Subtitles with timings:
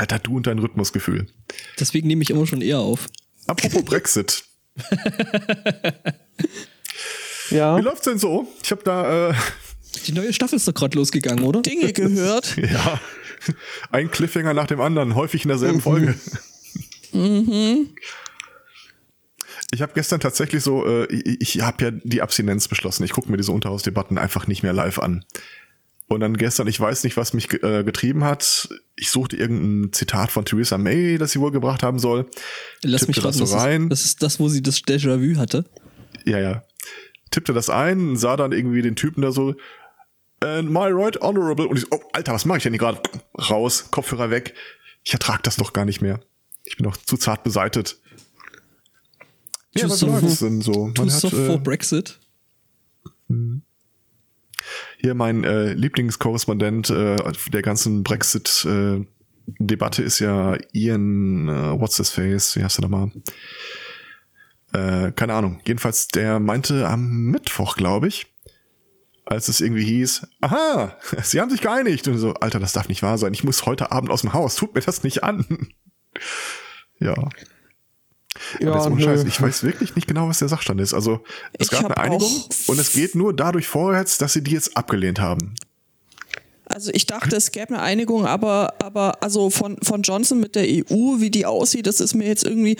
[0.00, 1.26] Alter, du und dein Rhythmusgefühl.
[1.78, 3.06] Deswegen nehme ich immer schon eher auf.
[3.46, 4.44] Apropos Brexit.
[7.50, 7.76] Ja.
[7.76, 8.48] Wie läuft's denn so?
[8.62, 9.34] Ich habe da, äh,
[10.06, 11.60] Die neue Staffel ist doch gerade losgegangen, oder?
[11.60, 12.56] Dinge gehört.
[12.56, 12.98] ja,
[13.90, 16.14] ein Cliffhanger nach dem anderen, häufig in derselben Folge.
[19.72, 23.04] Ich habe gestern tatsächlich so, äh, ich, ich habe ja die Abstinenz beschlossen.
[23.04, 25.26] Ich gucke mir diese Unterhausdebatten einfach nicht mehr live an.
[26.12, 28.68] Und dann gestern, ich weiß nicht, was mich äh, getrieben hat.
[28.96, 32.28] Ich suchte irgendein Zitat von Theresa May, das sie wohl gebracht haben soll.
[32.82, 33.88] Lass tippte mich raten, das so das, ist, rein.
[33.88, 35.66] das ist das, wo sie das Déjà-vu hatte.
[36.24, 36.64] Ja, ja.
[37.30, 39.54] Tippte das ein, sah dann irgendwie den Typen da so,
[40.40, 41.68] and my right honorable.
[41.68, 43.00] Und ich so, oh, Alter, was mache ich denn hier gerade?
[43.38, 44.54] Raus, Kopfhörer weg.
[45.04, 46.18] Ich ertrag das doch gar nicht mehr.
[46.64, 47.98] Ich bin doch zu zart beseitet.
[49.76, 50.92] Ja, was läuft's denn so?
[50.98, 52.18] Man hat, äh, Brexit.
[55.00, 57.16] Hier mein äh, Lieblingskorrespondent äh,
[57.52, 63.12] der ganzen Brexit-Debatte ist ja Ian, äh, what's his face, wie heißt er nochmal?
[64.72, 65.60] Äh, keine Ahnung.
[65.64, 68.26] Jedenfalls, der meinte am Mittwoch, glaube ich,
[69.24, 72.06] als es irgendwie hieß, aha, sie haben sich geeinigt.
[72.08, 73.32] Und so, Alter, das darf nicht wahr sein.
[73.32, 74.56] Ich muss heute Abend aus dem Haus.
[74.56, 75.68] Tut mir das nicht an.
[76.98, 77.14] ja.
[78.60, 79.04] Ja, Aber jetzt.
[79.04, 80.94] Scheiß, ich weiß wirklich nicht genau, was der Sachstand ist.
[80.94, 81.24] Also,
[81.58, 82.30] es Ich gab eine Einigung
[82.66, 85.54] und es geht nur dadurch vorwärts, dass sie die jetzt abgelehnt haben.
[86.66, 90.62] Also ich dachte, es gäbe eine Einigung, aber, aber also von, von Johnson mit der
[90.62, 92.76] EU, wie die aussieht, das ist mir jetzt irgendwie,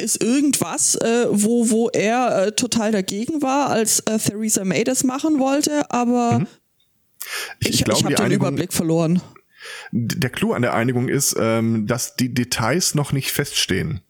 [0.00, 5.04] ist irgendwas, äh, wo, wo er äh, total dagegen war, als äh, Theresa May das
[5.04, 6.46] machen wollte, aber
[7.58, 9.20] ich, ich, glaube, habe die den Überblick verloren.
[9.92, 14.00] der Clou an der Einigung ist, ähm, dass die Details noch nicht feststehen.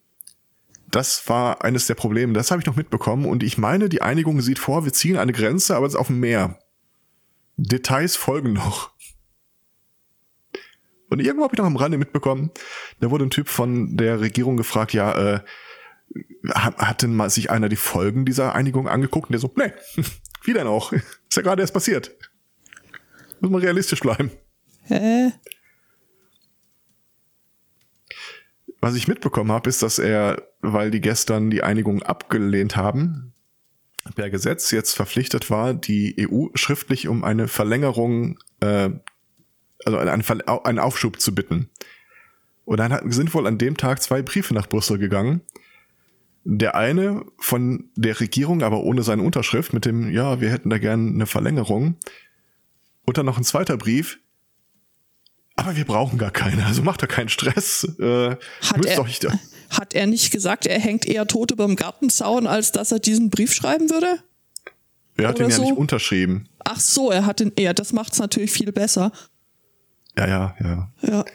[0.91, 2.33] Das war eines der Probleme.
[2.33, 3.25] Das habe ich noch mitbekommen.
[3.25, 6.07] Und ich meine, die Einigung sieht vor, wir ziehen eine Grenze, aber es ist auf
[6.07, 6.59] dem Meer.
[7.57, 8.91] Details folgen noch.
[11.09, 12.51] Und irgendwo habe ich noch am Rande mitbekommen,
[13.01, 15.39] da wurde ein Typ von der Regierung gefragt, ja, äh,
[16.53, 19.27] hat, denn mal sich einer die Folgen dieser Einigung angeguckt?
[19.27, 19.73] Und der so, nee,
[20.43, 20.93] wie denn auch?
[20.93, 22.11] Ist ja gerade erst passiert.
[23.41, 24.31] Muss man realistisch bleiben.
[24.83, 25.31] Hä?
[28.81, 33.31] Was ich mitbekommen habe, ist, dass er, weil die gestern die Einigung abgelehnt haben,
[34.15, 38.89] per Gesetz jetzt verpflichtet war, die EU schriftlich um eine Verlängerung, äh,
[39.85, 41.69] also einen, einen Aufschub zu bitten.
[42.65, 45.41] Und dann sind wohl an dem Tag zwei Briefe nach Brüssel gegangen.
[46.43, 50.79] Der eine von der Regierung, aber ohne seine Unterschrift, mit dem, ja, wir hätten da
[50.79, 51.97] gern eine Verlängerung.
[53.05, 54.19] Und dann noch ein zweiter Brief,
[55.61, 57.87] aber wir brauchen gar keine, also macht da keinen Stress.
[57.99, 59.27] Äh, Hat müsst er, nicht,
[59.69, 63.53] hat er nicht gesagt, er hängt eher tot überm Gartenzaun, als dass er diesen Brief
[63.53, 64.19] schreiben würde?
[65.17, 65.63] er hat oder ihn ja so?
[65.63, 66.47] nicht unterschrieben.
[66.63, 67.73] Ach so, er hat den eher.
[67.73, 69.11] Das macht es natürlich viel besser.
[70.17, 70.91] Ja, ja, ja.
[71.01, 71.25] Ja,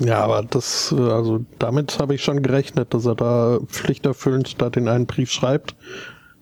[0.00, 4.70] Ja, aber das, äh, also damit habe ich schon gerechnet, dass er da pflichterfüllend da
[4.70, 5.74] den einen Brief schreibt.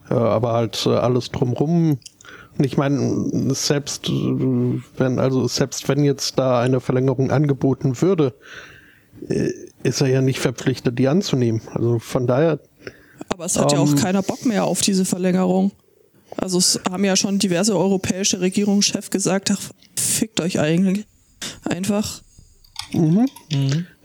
[0.08, 1.98] Äh, aber halt äh, alles drumrum.
[2.64, 8.34] Ich meine, selbst wenn, also selbst wenn jetzt da eine Verlängerung angeboten würde,
[9.28, 9.50] äh,
[9.82, 11.62] ist er ja nicht verpflichtet, die anzunehmen.
[11.72, 12.60] Also von daher,
[13.28, 13.96] aber es hat ja auch Ähm.
[13.96, 15.72] keiner Bock mehr auf diese Verlängerung.
[16.36, 21.06] Also es haben ja schon diverse europäische Regierungschefs gesagt, ach, fickt euch eigentlich.
[21.64, 22.22] Einfach.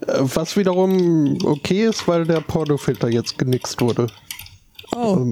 [0.07, 4.07] äh, was wiederum okay ist, weil der Pornofilter jetzt genixt wurde.
[4.95, 5.31] Oh,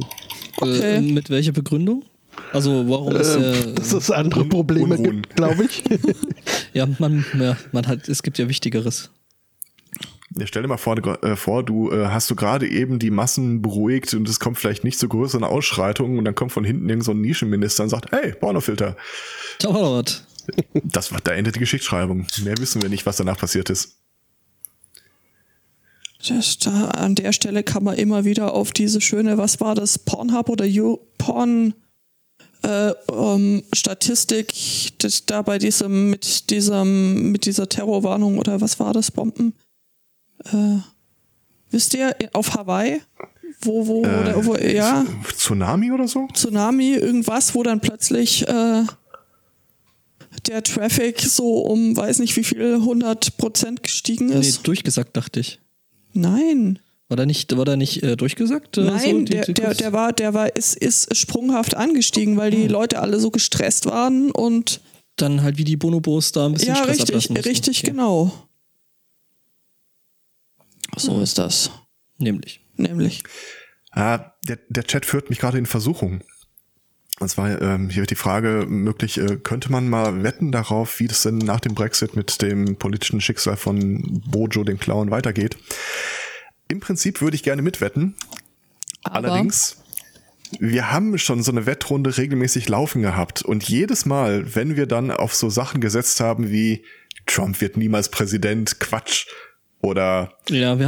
[0.57, 0.97] okay.
[0.97, 2.03] Äh, mit welcher Begründung?
[2.51, 5.21] Also warum ist Ähm, er, dass es andere Un- Probleme Unruhen.
[5.23, 5.83] gibt, glaube ich.
[6.73, 9.09] ja, man, ja, man hat, es gibt ja Wichtigeres.
[10.37, 13.09] ja stell dir mal vor, du- äh, vor du äh, hast du gerade eben die
[13.11, 16.87] Massen beruhigt und es kommt vielleicht nicht zu größeren Ausschreitungen und dann kommt von hinten
[16.89, 18.95] irgend so ein Nischenminister und sagt, hey, Pornofilter.
[19.59, 20.25] Dauert.
[20.83, 22.27] Das war, da endet die Geschichtsschreibung.
[22.43, 23.97] Mehr wissen wir nicht, was danach passiert ist.
[26.27, 29.99] Das, da, an der Stelle kann man immer wieder auf diese schöne, was war das,
[29.99, 31.73] Pornhub oder You Porn
[32.63, 34.53] äh, ähm, Statistik,
[34.99, 39.53] das, da bei diesem, mit diesem, mit dieser Terrorwarnung oder was war das, Bomben?
[40.45, 40.77] Äh,
[41.71, 43.01] wisst ihr, auf Hawaii?
[43.61, 45.05] Wo, wo, oder, wo, ja,
[45.35, 46.27] Tsunami oder so?
[46.33, 48.83] Tsunami, irgendwas, wo dann plötzlich äh,
[50.47, 54.67] der Traffic so um, weiß nicht wie viel, 100 Prozent gestiegen Nee, ist.
[54.67, 55.59] durchgesagt, dachte ich.
[56.13, 56.79] Nein.
[57.13, 58.79] War da nicht, war da nicht äh, durchgesagt?
[58.79, 62.49] äh, Nein, so, die- der, der, der war, der war, ist, ist sprunghaft angestiegen, weil
[62.49, 64.81] die Leute alle so gestresst waren und
[65.17, 67.49] Dann halt wie die Bonobos da ein bisschen ja, Stress richtig, ablassen mussten.
[67.49, 67.87] richtig, Okay.
[67.91, 68.47] genau.
[70.97, 71.69] So ist das.
[72.17, 72.61] Nämlich.
[72.77, 73.21] Nämlich.
[73.91, 76.21] Ah, der, der Chat führt mich gerade in Versuchung.
[77.19, 81.07] Und zwar ähm, hier wird die Frage möglich, äh, könnte man mal wetten darauf, wie
[81.07, 85.57] das denn nach dem Brexit mit dem politischen Schicksal von Bojo, dem Clown, weitergeht?
[86.73, 88.15] Im Prinzip würde ich gerne mitwetten.
[89.03, 89.77] Aber- Allerdings,
[90.59, 93.43] wir haben schon so eine Wettrunde regelmäßig laufen gehabt.
[93.43, 96.83] Und jedes Mal, wenn wir dann auf so Sachen gesetzt haben wie
[97.27, 99.27] Trump wird niemals Präsident, Quatsch.
[99.81, 100.79] Oder Ja.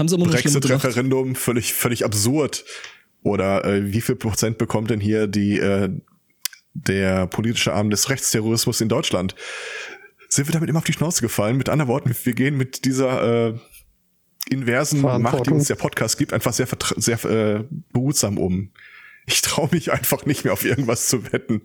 [0.82, 2.66] Brexit-Referendum, völlig, völlig absurd.
[3.22, 5.90] Oder äh, wie viel Prozent bekommt denn hier die äh,
[6.74, 9.36] der politische Arm des Rechtsterrorismus in Deutschland?
[10.30, 11.58] Sind wir damit immer auf die Schnauze gefallen?
[11.58, 13.54] Mit anderen Worten, wir gehen mit dieser äh,
[14.50, 18.72] inversen Macht, die uns der Podcast gibt, einfach sehr, sehr äh, behutsam um.
[19.28, 21.62] Ich traue mich einfach nicht mehr auf irgendwas zu wetten.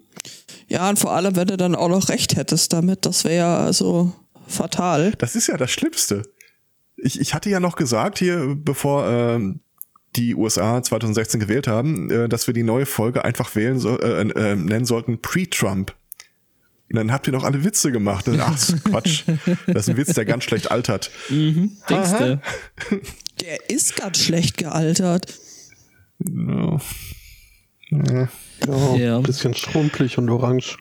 [0.68, 3.58] Ja, und vor allem, wenn du dann auch noch recht hättest damit, das wäre ja
[3.58, 4.12] also
[4.46, 5.12] fatal.
[5.18, 6.22] Das ist ja das Schlimmste.
[6.96, 9.60] Ich, ich hatte ja noch gesagt hier, bevor ähm,
[10.16, 14.22] die USA 2016 gewählt haben, äh, dass wir die neue Folge einfach wählen so, äh,
[14.22, 15.94] äh, nennen sollten Pre-Trump.
[16.90, 18.26] Und dann habt ihr noch alle Witze gemacht.
[18.38, 19.22] Ach, das ist Quatsch.
[19.66, 21.10] Das ist ein Witz, der ganz schlecht altert.
[21.30, 21.78] Denkst
[22.18, 22.40] du?
[23.40, 25.38] Der ist ganz schlecht gealtert.
[26.18, 26.80] Ja.
[27.90, 28.28] Ja,
[28.96, 29.16] Ja.
[29.16, 30.76] ein bisschen schrumpelig und orange.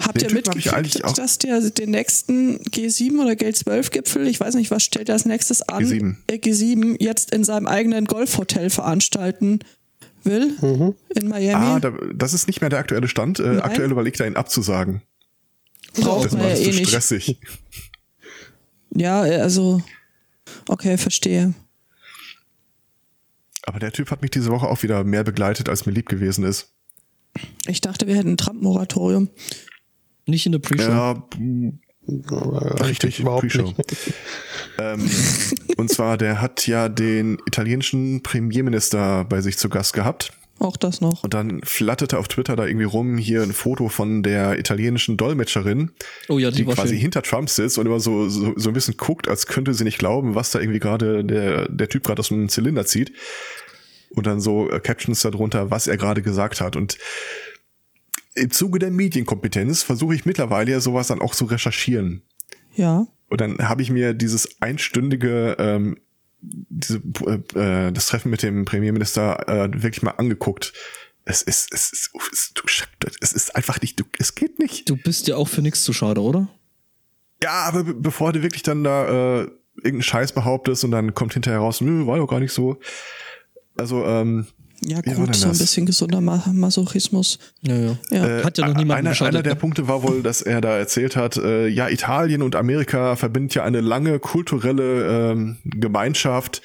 [0.00, 4.84] Habt ihr hab mitgekriegt, dass der den nächsten G7 oder G12-Gipfel, ich weiß nicht, was
[4.84, 6.14] stellt er als nächstes an, G7.
[6.28, 9.58] Äh, G7 jetzt in seinem eigenen Golfhotel veranstalten
[10.26, 11.64] will in Miami?
[11.64, 13.38] Ah, da, das ist nicht mehr der aktuelle Stand.
[13.40, 15.02] Äh, aktuell überlegt er ihn abzusagen.
[15.94, 16.88] Braucht Das man ja eh zu nicht.
[16.88, 17.38] stressig.
[18.94, 19.82] Ja, also,
[20.68, 21.54] okay, verstehe.
[23.62, 26.44] Aber der Typ hat mich diese Woche auch wieder mehr begleitet, als mir lieb gewesen
[26.44, 26.72] ist.
[27.66, 29.28] Ich dachte, wir hätten ein Trump-Moratorium.
[30.26, 30.90] Nicht in der Pre-Show.
[30.90, 31.28] Ja,
[32.08, 33.62] Richtig, überhaupt Pre-Show.
[33.76, 34.12] nicht.
[34.78, 35.10] ähm,
[35.76, 40.32] und zwar, der hat ja den italienischen Premierminister bei sich zu Gast gehabt.
[40.58, 41.22] Auch das noch.
[41.22, 45.90] Und dann flatterte auf Twitter da irgendwie rum hier ein Foto von der italienischen Dolmetscherin,
[46.28, 46.98] Oh ja, die, die quasi schön.
[46.98, 49.98] hinter Trump sitzt und immer so, so, so ein bisschen guckt, als könnte sie nicht
[49.98, 53.12] glauben, was da irgendwie gerade der, der Typ gerade aus dem Zylinder zieht.
[54.10, 56.74] Und dann so äh, Captions darunter, was er gerade gesagt hat.
[56.74, 56.96] Und
[58.36, 62.22] im Zuge der Medienkompetenz versuche ich mittlerweile ja sowas dann auch zu recherchieren.
[62.74, 63.06] Ja.
[63.28, 65.96] Und dann habe ich mir dieses einstündige, ähm,
[66.40, 70.72] diese, äh, äh, das Treffen mit dem Premierminister äh, wirklich mal angeguckt.
[71.24, 72.62] Es ist, es ist, es ist, du,
[73.20, 74.88] es ist einfach nicht, du, es geht nicht.
[74.88, 76.48] Du bist ja auch für nichts zu schade, oder?
[77.42, 81.34] Ja, aber be bevor du wirklich dann da äh, irgendeinen Scheiß behauptest und dann kommt
[81.34, 82.78] hinterher raus, nö, war doch gar nicht so.
[83.76, 84.46] Also, ähm,
[84.84, 87.38] Ja, gut, so ein bisschen gesunder Ma Masochismus.
[87.62, 87.98] Ja, ja.
[88.10, 88.38] Ja.
[88.40, 89.60] Äh, Hat ja noch niemanden einer, einer der ne?
[89.60, 93.64] Punkte war wohl, dass er da erzählt hat, äh, ja, Italien und Amerika verbindet ja
[93.64, 96.62] eine lange kulturelle ähm, Gemeinschaft,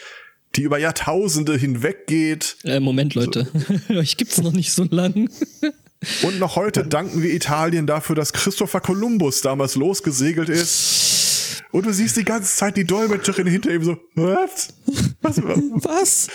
[0.56, 2.58] die über Jahrtausende hinweggeht.
[2.64, 3.48] Äh, Moment, Leute.
[3.90, 5.30] Euch gibt's noch nicht so lang.
[6.24, 11.62] Und noch heute danken wir Italien dafür, dass Christopher Columbus damals losgesegelt ist.
[11.72, 14.70] Und du siehst die ganze Zeit die Dolmetscherin hinter ihm so, was?
[15.22, 15.42] Was?
[15.44, 16.28] Was?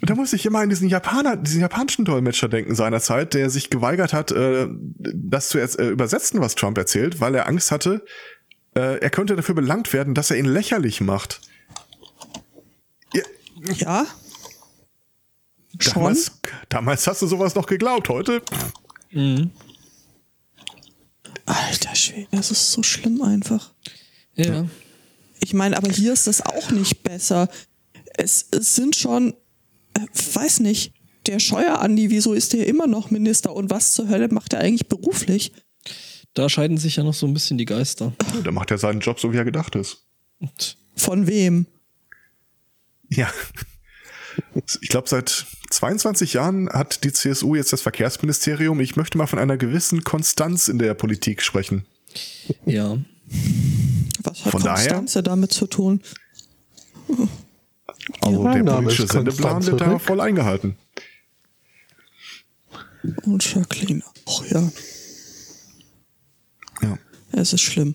[0.00, 3.70] Und da muss ich immer an diesen Japaner, diesen japanischen Dolmetscher denken seinerzeit, der sich
[3.70, 8.04] geweigert hat, äh, das zu äh, übersetzen, was Trump erzählt, weil er Angst hatte,
[8.74, 11.40] äh, er könnte dafür belangt werden, dass er ihn lächerlich macht.
[13.12, 13.22] Ja,
[13.76, 14.06] Ja?
[15.78, 15.94] Schon?
[15.94, 16.32] damals,
[16.68, 18.42] damals hast du sowas noch geglaubt, heute?
[21.46, 23.72] Alter Schwede, das ist so schlimm einfach.
[24.34, 24.66] Ja.
[25.40, 27.48] Ich meine, aber hier ist das auch nicht besser.
[28.16, 29.34] Es, es sind schon,
[30.34, 30.92] weiß nicht,
[31.26, 34.60] der Scheuer Andi, wieso ist der immer noch Minister und was zur Hölle macht er
[34.60, 35.52] eigentlich beruflich?
[36.34, 38.12] Da scheiden sich ja noch so ein bisschen die Geister.
[38.42, 40.04] Da macht er seinen Job so, wie er gedacht ist.
[40.96, 41.66] Von wem?
[43.08, 43.30] Ja.
[44.80, 48.80] Ich glaube, seit 22 Jahren hat die CSU jetzt das Verkehrsministerium.
[48.80, 51.86] Ich möchte mal von einer gewissen Konstanz in der Politik sprechen.
[52.66, 52.98] ja.
[54.22, 54.88] Was hat Von daher?
[54.88, 56.00] Konstanze damit zu tun?
[58.20, 60.76] Also Mein der politische Sendeplan wird da voll eingehalten.
[63.24, 64.02] Und Jacqueline.
[64.26, 64.70] Ach ja,
[66.82, 66.98] Ja.
[67.32, 67.94] es ist schlimm.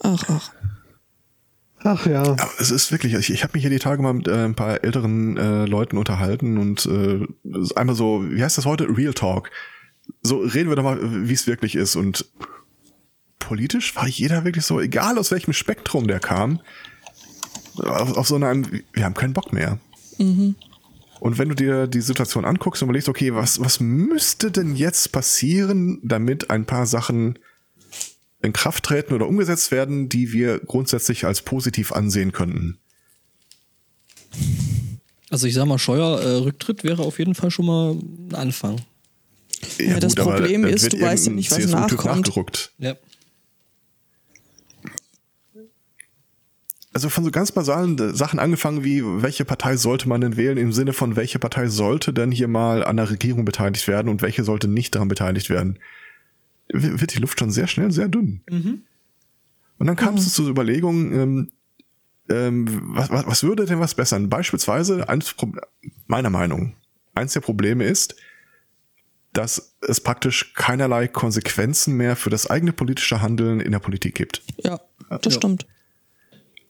[0.00, 0.52] Ach, ach.
[1.84, 2.22] Ach ja.
[2.22, 4.54] Aber es ist wirklich, ich, ich habe mich hier die Tage mal mit äh, ein
[4.54, 7.26] paar älteren äh, Leuten unterhalten und äh,
[7.56, 8.86] es ist einmal so, wie heißt das heute?
[8.96, 9.50] Real Talk.
[10.22, 10.98] So reden wir doch mal,
[11.28, 11.96] wie es wirklich ist.
[11.96, 12.26] Und
[13.52, 16.62] politisch war jeder wirklich so, egal aus welchem Spektrum der kam,
[17.76, 19.78] auf, auf so einem, wir haben keinen Bock mehr.
[21.20, 25.12] Und wenn du dir die Situation anguckst und überlegst, okay, was, was müsste denn jetzt
[25.12, 27.38] passieren, damit ein paar Sachen
[28.40, 32.78] in Kraft treten oder umgesetzt werden, die wir grundsätzlich als positiv ansehen könnten?
[35.28, 38.80] Also ich sag mal, Scheuer-Rücktritt wäre auf jeden Fall schon mal ein Anfang.
[39.78, 42.04] Ja, das aber Problem dann ist, du weißt ja nicht, was nachkommt.
[42.04, 42.72] nachgerückt.
[42.78, 42.96] Ja.
[46.94, 50.58] Also von so ganz basalen äh, Sachen angefangen wie, welche Partei sollte man denn wählen,
[50.58, 54.20] im Sinne von, welche Partei sollte denn hier mal an der Regierung beteiligt werden und
[54.22, 55.78] welche sollte nicht daran beteiligt werden,
[56.68, 58.42] wird die Luft schon sehr schnell sehr dünn.
[59.78, 61.50] Und dann kam es zu Überlegungen, ähm,
[62.28, 64.28] ähm, was, was, was würde denn was bessern?
[64.28, 65.34] Beispielsweise, eins,
[66.06, 66.74] meiner Meinung,
[67.14, 68.16] eins der Probleme ist,
[69.32, 74.42] dass es praktisch keinerlei Konsequenzen mehr für das eigene politische Handeln in der Politik gibt.
[74.58, 75.30] Ja, das Ja.
[75.32, 75.66] stimmt.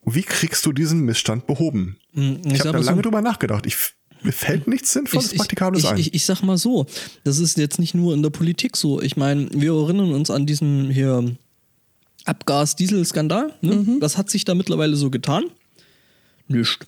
[0.04, 1.96] Wie kriegst du diesen Missstand behoben?
[2.14, 3.66] Hm, Ich, sag habe da lange so, drüber nachgedacht.
[3.66, 3.76] Ich,
[4.22, 5.98] mir fällt nichts Sinnvolles, ich, Praktikables ich, ein.
[5.98, 6.86] ich, ich sag mal so,
[7.24, 9.00] das ist jetzt nicht nur in der Politik so.
[9.00, 11.36] Ich meine, wir erinnern uns an diesen hier
[12.24, 13.52] Abgas-Diesel-Skandal.
[13.62, 13.96] Ne?
[14.00, 15.44] Was hat sich da mittlerweile so getan?
[16.48, 16.84] Nischt.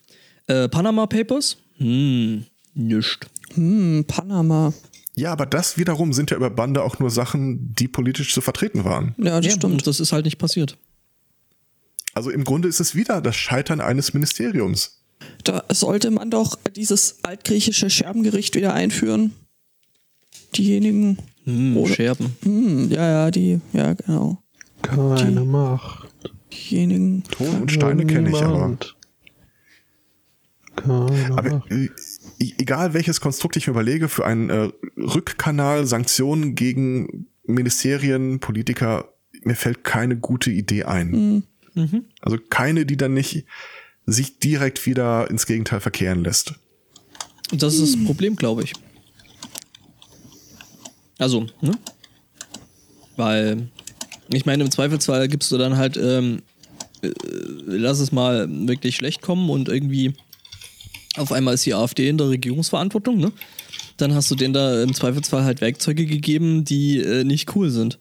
[0.47, 1.57] Äh, Panama Papers?
[1.79, 2.45] Hm,
[2.75, 3.27] nischt.
[3.55, 4.73] Hm, Panama.
[5.17, 8.85] ja, aber das wiederum sind ja über Bande auch nur Sachen, die politisch zu vertreten
[8.85, 9.15] waren.
[9.19, 9.87] Ja, das Ja, stimmt.
[9.87, 10.77] das ist halt nicht passiert.
[12.15, 15.01] Also im Grunde ist es wieder das Scheitern eines Ministeriums.
[15.43, 19.33] Da sollte man doch dieses altgriechische Scherbengericht wieder einführen.
[20.57, 21.19] Diejenigen.
[21.45, 22.37] Hm, Oder- Scherben.
[22.43, 24.43] Hm, ja, ja, die, ja, genau.
[24.83, 26.09] Keine Die- Macht.
[26.53, 27.25] Diejenigen.
[27.25, 28.77] Ton und Steine kenne ich aber.
[30.77, 31.71] Keine Aber Macht.
[32.59, 39.09] egal welches Konstrukt ich mir überlege, für einen äh, Rückkanal Sanktionen gegen Ministerien, Politiker,
[39.43, 41.45] mir fällt keine gute Idee ein.
[42.21, 43.45] Also keine, die dann nicht
[44.07, 46.55] sich direkt wieder ins Gegenteil verkehren lässt.
[47.53, 48.73] Das ist das Problem, glaube ich.
[51.19, 51.73] Also, ne?
[53.17, 53.69] Weil,
[54.33, 56.43] ich meine, im Zweifelsfall gibst du dann halt, ähm,
[57.03, 57.11] äh,
[57.67, 60.15] lass es mal wirklich schlecht kommen und irgendwie
[61.17, 63.33] auf einmal ist die AfD in der Regierungsverantwortung, ne?
[63.97, 68.01] Dann hast du denen da im Zweifelsfall halt Werkzeuge gegeben, die äh, nicht cool sind.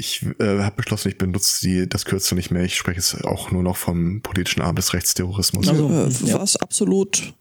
[0.00, 2.64] Ich äh, habe beschlossen, ich benutze die, das Kürzel nicht mehr.
[2.64, 5.68] Ich spreche jetzt auch nur noch vom politischen Arm des Rechtsterrorismus.
[5.68, 6.40] Also, äh, ja.
[6.40, 7.34] Was absolut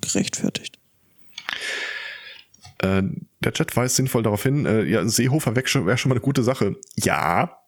[0.00, 0.78] gerechtfertigt.
[2.78, 3.02] Äh,
[3.40, 6.44] der Chat weist sinnvoll darauf hin, äh, ja, Seehofer weg wäre schon mal eine gute
[6.44, 6.76] Sache.
[6.94, 7.58] Ja,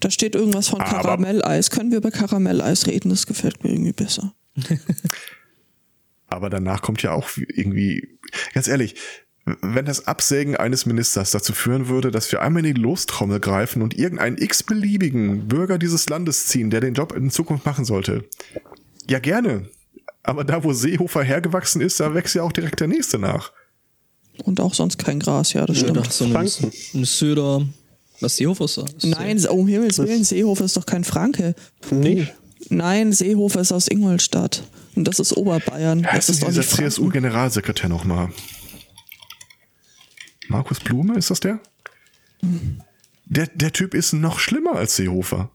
[0.00, 1.70] Da steht irgendwas von Karamelleis.
[1.70, 3.10] Können wir über Karamelleis reden?
[3.10, 4.34] Das gefällt mir irgendwie besser.
[6.26, 8.18] aber danach kommt ja auch irgendwie,
[8.54, 8.96] ganz ehrlich,
[9.44, 13.82] wenn das Absägen eines Ministers dazu führen würde, dass wir einmal in die Lostrommel greifen
[13.82, 18.24] und irgendeinen x-beliebigen Bürger dieses Landes ziehen, der den Job in Zukunft machen sollte,
[19.08, 19.68] ja gerne.
[20.22, 23.50] Aber da, wo Seehofer hergewachsen ist, da wächst ja auch direkt der nächste nach.
[24.44, 25.98] Und auch sonst kein Gras, ja, das stimmt.
[25.98, 27.66] Oder so eine Söder.
[28.20, 28.78] Was Seehofer ist?
[28.78, 31.56] ist Nein, um Himmels Willen, Seehofer ist doch kein Franke.
[31.90, 32.32] Nicht?
[32.68, 34.62] Nein, Seehofer ist aus Ingolstadt.
[34.94, 36.04] Und das ist Oberbayern.
[36.04, 36.62] Wer Das ist doch dieser.
[36.62, 38.28] CSU-Generalsekretär nochmal?
[40.48, 41.60] Markus Blume, ist das der?
[43.24, 45.50] Der, der Typ ist noch schlimmer als Seehofer.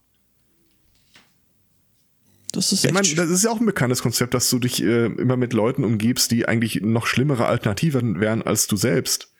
[2.52, 5.06] Das ist Ich meine, das ist ja auch ein bekanntes Konzept, dass du dich äh,
[5.06, 9.32] immer mit Leuten umgibst, die eigentlich noch schlimmere Alternativen wären als du selbst.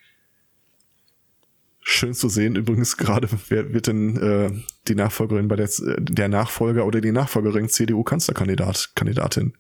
[1.82, 4.52] Schön zu sehen, übrigens gerade, wer wird denn äh,
[4.90, 9.54] die Nachfolgerin bei der, der Nachfolger oder die Nachfolgerin CDU-Kanzlerkandidat, Kandidatin?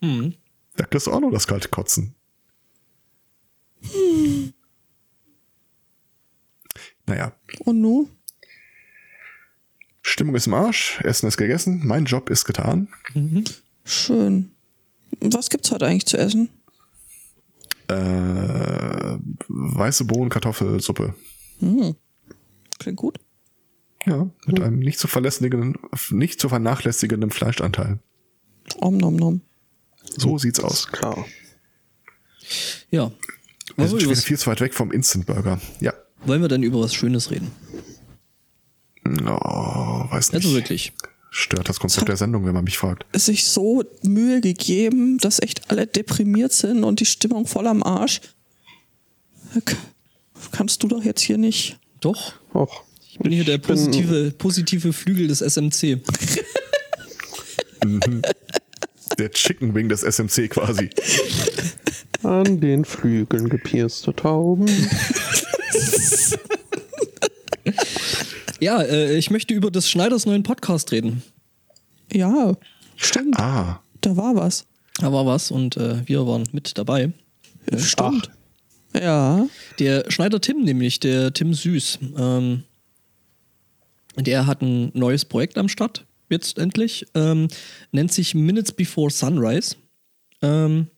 [0.00, 0.34] Hm.
[0.76, 2.14] Da kriegst du auch noch das kalte Kotzen.
[7.06, 8.08] Naja, Und nu?
[10.02, 12.88] Stimmung ist im Arsch, Essen ist gegessen, mein Job ist getan.
[13.84, 14.50] Schön.
[15.20, 16.48] Was gibt's heute eigentlich zu essen?
[17.88, 21.14] Äh, weiße Bohnen, Kartoffelsuppe.
[21.58, 23.18] Klingt gut.
[24.04, 25.76] Ja, mit einem nicht zu verlässlichen,
[26.10, 27.98] nicht zu vernachlässigenden Fleischanteil.
[28.78, 29.40] Om nom nom.
[30.16, 30.86] So sieht's aus.
[30.88, 31.24] Klar.
[32.90, 33.10] Ja.
[33.76, 35.60] Wir sind schon viel zu weit weg vom Instant Burger.
[35.80, 35.92] Ja.
[36.24, 37.50] wollen wir dann über was Schönes reden?
[39.06, 40.44] Oh, weiß nicht.
[40.44, 40.92] Also wirklich.
[41.30, 43.04] Stört das Konzept der Sendung, wenn man mich fragt.
[43.14, 48.20] Sich so Mühe gegeben, dass echt alle deprimiert sind und die Stimmung voll am Arsch.
[50.52, 51.78] Kannst du doch jetzt hier nicht.
[52.00, 52.34] Doch.
[52.54, 52.84] Och.
[53.10, 56.00] Ich bin hier der positive, positive Flügel des SMC.
[59.18, 60.90] Der Chicken Wing des SMC quasi.
[62.26, 64.66] An den Flügeln gepierste Tauben.
[68.58, 71.22] Ja, äh, ich möchte über des Schneiders neuen Podcast reden.
[72.12, 72.54] Ja,
[72.96, 73.38] stimmt.
[73.38, 74.66] Ah, Da war was.
[74.98, 77.12] Da war was und äh, wir waren mit dabei.
[77.76, 78.30] Stimmt.
[78.92, 79.46] Ja.
[79.78, 82.00] Der Schneider Tim nämlich, der Tim Süß.
[82.18, 82.64] Ähm,
[84.16, 87.06] Der hat ein neues Projekt am Start, jetzt endlich.
[87.14, 87.46] Ähm,
[87.92, 89.76] nennt sich Minutes Before Sunrise.
[90.42, 90.88] Ähm,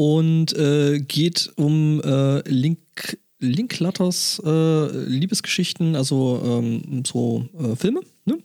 [0.00, 8.02] und äh, geht um äh, Link, Linklatters äh, Liebesgeschichten, also ähm, so äh, Filme.
[8.24, 8.38] Ne?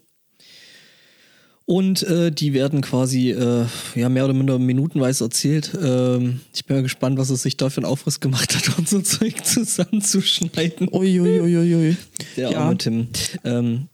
[1.66, 5.72] Und äh, die werden quasi äh, ja, mehr oder minder minutenweise erzählt.
[5.80, 8.88] Ähm, ich bin mal gespannt, was er sich da für einen Aufriss gemacht hat, um
[8.88, 10.90] so Zeug zusammenzuschneiden.
[10.92, 11.98] Uiuiuiui.
[12.36, 12.58] Der Ja.
[12.62, 13.08] arme Tim.
[13.44, 13.88] Ähm,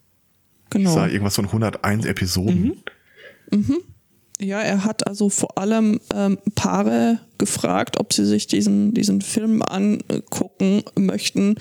[0.72, 0.94] Genau.
[0.94, 2.74] Sah irgendwas von 101 Episoden.
[4.41, 9.62] Ja, er hat also vor allem ähm, Paare gefragt, ob sie sich diesen, diesen Film
[9.62, 11.55] angucken möchten,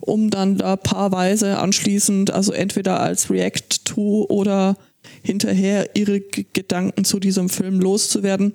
[0.00, 4.76] um dann da paarweise anschließend, also entweder als React-to oder
[5.22, 8.52] hinterher ihre G Gedanken zu diesem Film loszuwerden.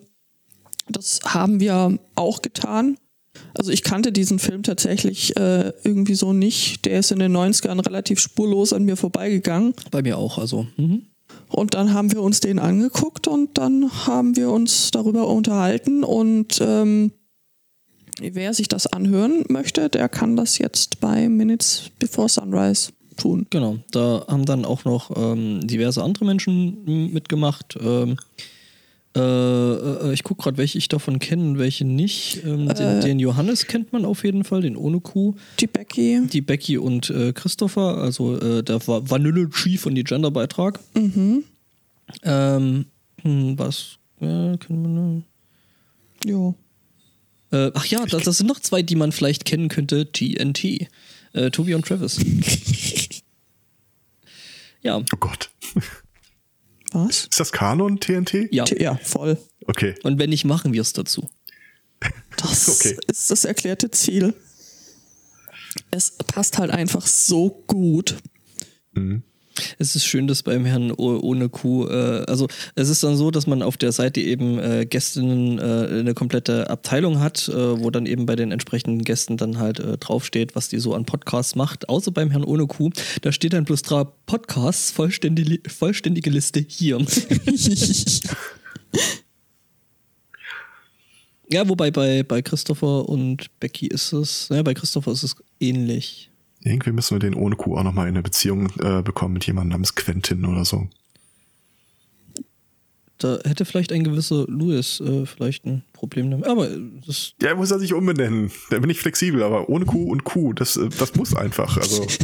[0.87, 2.97] Das haben wir auch getan.
[3.57, 6.85] Also ich kannte diesen Film tatsächlich äh, irgendwie so nicht.
[6.85, 9.73] Der ist in den 90ern relativ spurlos an mir vorbeigegangen.
[9.89, 10.67] bei mir auch, also.
[10.77, 11.07] Mhm.
[11.53, 16.03] Und dann haben wir uns den angeguckt und dann haben wir uns darüber unterhalten.
[16.03, 17.11] Und ähm,
[18.19, 23.45] wer sich das anhören möchte, der kann das jetzt bei Minutes Before Sunrise tun.
[23.51, 27.77] Genau, da haben dann auch noch ähm, diverse andere Menschen mitgemacht.
[27.79, 28.17] Ähm,
[29.15, 32.43] äh, äh, ich gucke gerade, welche ich davon kenne und welche nicht.
[32.43, 35.35] Ähm, den, den Johannes kennt man auf jeden Fall, den ohne Kuh.
[35.59, 40.03] Die Becky, Die Becky und äh, Christopher, also äh, der Va- Vanille Chief und die
[40.03, 40.79] Genderbeitrag.
[40.95, 41.43] mhm.
[42.23, 42.85] Ähm,
[43.21, 45.23] hm, was äh, können wir noch?
[46.25, 46.53] ja.
[47.67, 50.11] Äh, ach ja, das, das sind noch zwei, die man vielleicht kennen könnte.
[50.11, 50.87] TNT.
[51.33, 52.19] Äh, Tobi und Travis.
[54.81, 55.49] ja, Oh Gott.
[56.93, 57.21] Was?
[57.29, 58.47] Ist das Kanon TNT?
[58.51, 58.63] ja.
[58.65, 59.37] T- Ja, voll.
[59.65, 59.95] Okay.
[60.03, 61.29] Und wenn nicht, machen wir es dazu.
[62.37, 62.97] Das Okay.
[63.07, 64.33] ist das erklärte Ziel.
[65.91, 68.17] Es passt halt einfach so gut.
[69.77, 73.47] Es ist schön, dass beim Herrn ohne Kuh, äh, also es ist dann so, dass
[73.47, 78.05] man auf der Seite eben äh, Gästinnen äh, eine komplette Abteilung hat, äh, wo dann
[78.05, 81.89] eben bei den entsprechenden Gästen dann halt äh, draufsteht, was die so an Podcasts macht.
[81.89, 82.89] Außer beim Herrn ohne Kuh,
[83.21, 86.97] da steht dann bloß drauf Podcasts, vollständige, vollständige Liste hier.
[91.49, 96.31] ja, wobei bei, bei Christopher und Becky ist es, ja, bei Christopher ist es ähnlich.
[96.63, 99.71] Irgendwie müssen wir den ohne Kuh auch nochmal in eine Beziehung äh, bekommen mit jemandem
[99.71, 100.87] namens Quentin oder so.
[103.17, 106.47] Da hätte vielleicht ein gewisser Louis äh, vielleicht ein Problem damit.
[106.47, 108.51] Aber äh, das, Ja, muss er sich umbenennen.
[108.69, 111.77] Da bin ich flexibel, aber ohne Kuh und Kuh, das, äh, das muss einfach.
[111.77, 112.07] Also.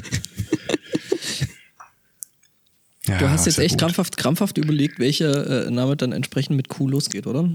[3.08, 3.80] Ja, du hast jetzt echt gut.
[3.80, 7.50] krampfhaft, krampfhaft überlegt, welcher äh, Name dann entsprechend mit Q losgeht, oder?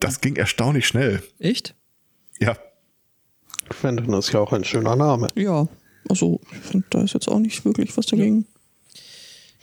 [0.00, 1.22] Das ging erstaunlich schnell.
[1.38, 1.74] Echt?
[2.40, 2.56] Ja.
[3.68, 5.28] Quentin ist ja auch ein schöner Name.
[5.34, 5.68] Ja,
[6.08, 8.46] also ich finde, da ist jetzt auch nicht wirklich was dagegen.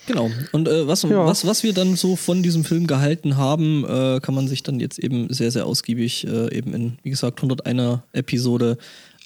[0.07, 0.31] Genau.
[0.53, 1.25] Und äh, was, Ja.
[1.25, 4.79] was, was wir dann so von diesem Film gehalten haben, äh, kann man sich dann
[4.79, 8.77] jetzt eben sehr, sehr ausgiebig äh, eben in, wie gesagt, 101er Episode.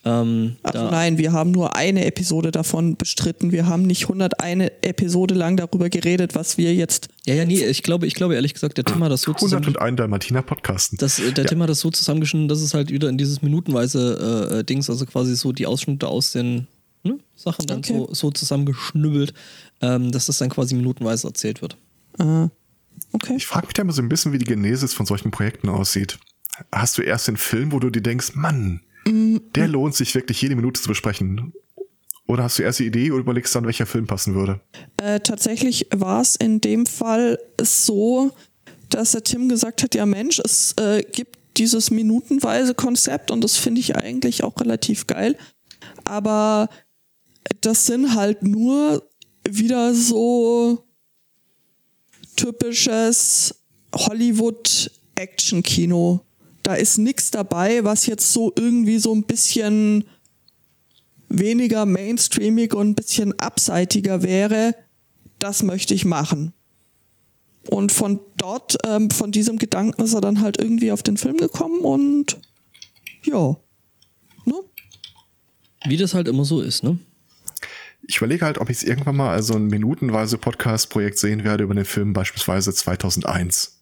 [0.04, 3.54] Ähm, Also nein, wir haben nur eine Episode davon bestritten.
[3.54, 7.08] Wir haben nicht 101 Episode lang darüber geredet, was wir jetzt.
[7.26, 9.64] Ja, ja, nee, ich glaube, ich glaube ehrlich gesagt, der Tim hat das so zusammen.
[9.64, 10.98] 101 Dalmatiner Podcasten.
[10.98, 11.50] Das, äh, der Ja.
[11.50, 14.90] Tim hat das so zusammengeschnitten, dass es halt wieder in dieses minutenweise äh, äh, Dings,
[14.90, 16.68] also quasi so die Ausschnitte aus den
[17.04, 17.94] ne, Sachen dann Okay.
[17.94, 19.34] so, so zusammengeschnübbelt,
[19.82, 21.78] ähm, dass das dann quasi minutenweise erzählt wird.
[22.20, 22.48] Äh,
[23.12, 23.36] okay.
[23.36, 26.20] Ich frage mich da immer so ein bisschen, wie die Genesis von solchen Projekten aussieht.
[26.72, 30.56] Hast du erst den Film, wo du dir denkst, Mann, der lohnt sich wirklich jede
[30.56, 31.54] Minute zu besprechen?
[32.26, 34.62] Oder hast du erst die Idee und überlegst dann, welcher Film passen würde?
[35.02, 38.32] Äh, tatsächlich war es in dem Fall so,
[38.90, 43.58] dass der Tim gesagt hat, ja Mensch, es äh, gibt dieses minutenweise Konzept und das
[43.58, 45.38] finde ich eigentlich auch relativ geil.
[46.06, 46.70] Aber
[47.62, 49.08] das sind halt nur
[49.48, 50.84] wieder so
[52.36, 53.56] typisches
[53.96, 56.26] Hollywood-Action-Kino.
[56.64, 60.06] Da ist nichts dabei, was jetzt so irgendwie so ein bisschen
[61.30, 64.76] weniger mainstreamig und ein bisschen abseitiger wäre,
[65.40, 66.54] das möchte ich machen.
[67.70, 71.38] Und von dort, ähm, von diesem Gedanken ist er dann halt irgendwie auf den Film
[71.38, 72.40] gekommen und
[73.24, 73.56] ja.
[74.46, 74.56] Ne?
[75.86, 77.00] Wie das halt immer so ist, ne?
[78.06, 81.64] Ich überlege halt, ob ich es irgendwann mal als so ein minutenweise Podcast-Projekt sehen werde
[81.64, 83.80] über den Film beispielsweise 2001.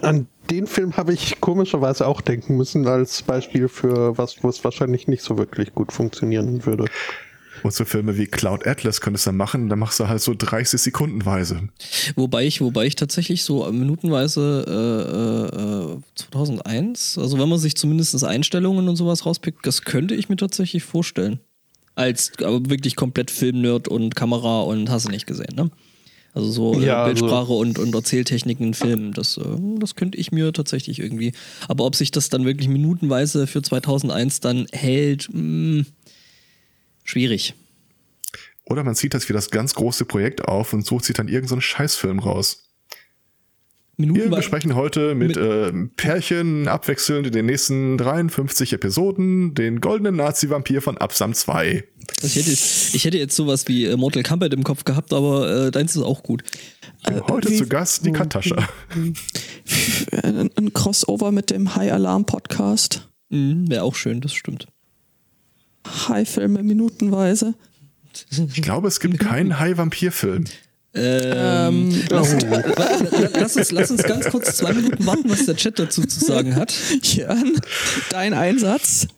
[0.00, 4.62] An den Film habe ich komischerweise auch denken müssen, als Beispiel für was, wo es
[4.64, 6.86] wahrscheinlich nicht so wirklich gut funktionieren würde.
[7.62, 10.34] Und so Filme wie Cloud Atlas könntest du dann machen, dann machst du halt so
[10.36, 11.68] 30 Sekundenweise.
[12.14, 18.22] Wobei ich, wobei ich tatsächlich so minutenweise äh, äh, 2001, also wenn man sich zumindest
[18.24, 21.40] Einstellungen und sowas rauspickt, das könnte ich mir tatsächlich vorstellen.
[21.96, 25.70] Als wirklich komplett Filmnerd und Kamera und hast du nicht gesehen, ne?
[26.34, 29.42] Also so äh, Ja, also- Bildsprache und, und Erzähltechniken in Filmen, das, äh,
[29.80, 31.32] das könnte ich mir tatsächlich irgendwie.
[31.66, 35.84] Aber ob sich das dann wirklich minutenweise für 2001 dann hält, mh,
[37.04, 37.54] schwierig.
[38.64, 41.62] Oder man zieht das wie das ganz große Projekt auf und sucht sich dann irgendeinen
[41.62, 42.65] Scheißfilm raus.
[43.98, 44.36] Wir Minutenweise.
[44.36, 50.82] besprechen heute mit, Mit- äh, Pärchen abwechselnd in den nächsten 53 Episoden den goldenen Nazi-Vampir
[50.82, 51.82] von Absam 2.
[52.22, 55.14] Also ich, hätte, jetzt- ich hätte jetzt sowas wie äh, Mortal Kombat im Kopf gehabt,
[55.14, 56.42] aber äh, deins ist auch gut.
[57.28, 58.68] Heute wie- zu Gast die Katascha.
[60.22, 63.08] Ein, ein Crossover mit dem High Alarm Podcast.
[63.30, 64.66] Mhm, Wäre auch schön, das stimmt.
[65.86, 67.54] High-Filme minutenweise.
[68.54, 70.44] Ich glaube, es gibt keinen High-Vampir-Film.
[70.96, 72.36] Ähm, lass,
[73.34, 76.56] lass, uns, lass uns ganz kurz zwei Minuten warten, was der Chat dazu zu sagen
[76.56, 76.72] hat.
[77.02, 77.60] Jörn,
[78.10, 79.08] dein Einsatz.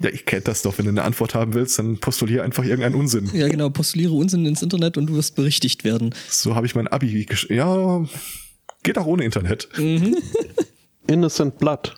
[0.00, 0.76] Ja, ich kennt das doch.
[0.78, 3.30] Wenn du eine Antwort haben willst, dann postulier einfach irgendeinen Unsinn.
[3.32, 6.14] Ja, genau, postuliere Unsinn ins Internet und du wirst berichtigt werden.
[6.28, 8.04] So habe ich mein Abi gesch Ja,
[8.82, 9.68] geht auch ohne Internet.
[11.06, 11.94] Innocent Blood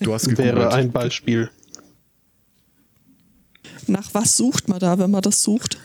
[0.00, 0.72] Du hast wäre gegoogelt.
[0.72, 1.50] ein Beispiel.
[3.86, 5.78] Nach was sucht man da, wenn man das sucht?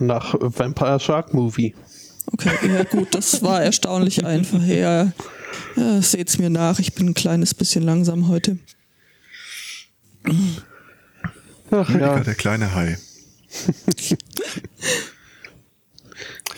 [0.00, 1.74] Nach Vampire Shark Movie.
[2.32, 4.62] Okay, ja gut, das war erstaunlich einfach.
[4.62, 5.12] Ja,
[5.76, 8.58] ja seht's mir nach, ich bin ein kleines bisschen langsam heute.
[11.70, 12.98] Ach ja, der kleine Hai.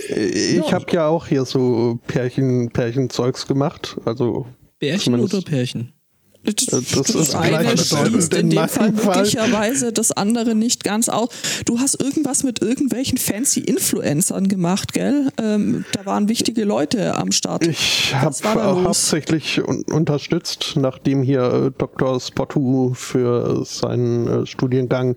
[0.08, 3.96] ich habe ja auch hier so Pärchen, Pärchenzeugs gemacht.
[4.04, 4.46] Also
[4.78, 5.92] Bärchen zumindest- oder Pärchen?
[6.44, 11.28] Das, das ist eine schließt in in dem Fall möglicherweise das andere nicht ganz aus.
[11.66, 15.28] Du hast irgendwas mit irgendwelchen fancy Influencern gemacht, gell?
[15.40, 17.66] Ähm, da waren wichtige Leute am Start.
[17.66, 18.34] Ich habe
[18.82, 22.18] hauptsächlich un unterstützt, nachdem hier äh, Dr.
[22.18, 25.16] Spottu für seinen äh, Studiengang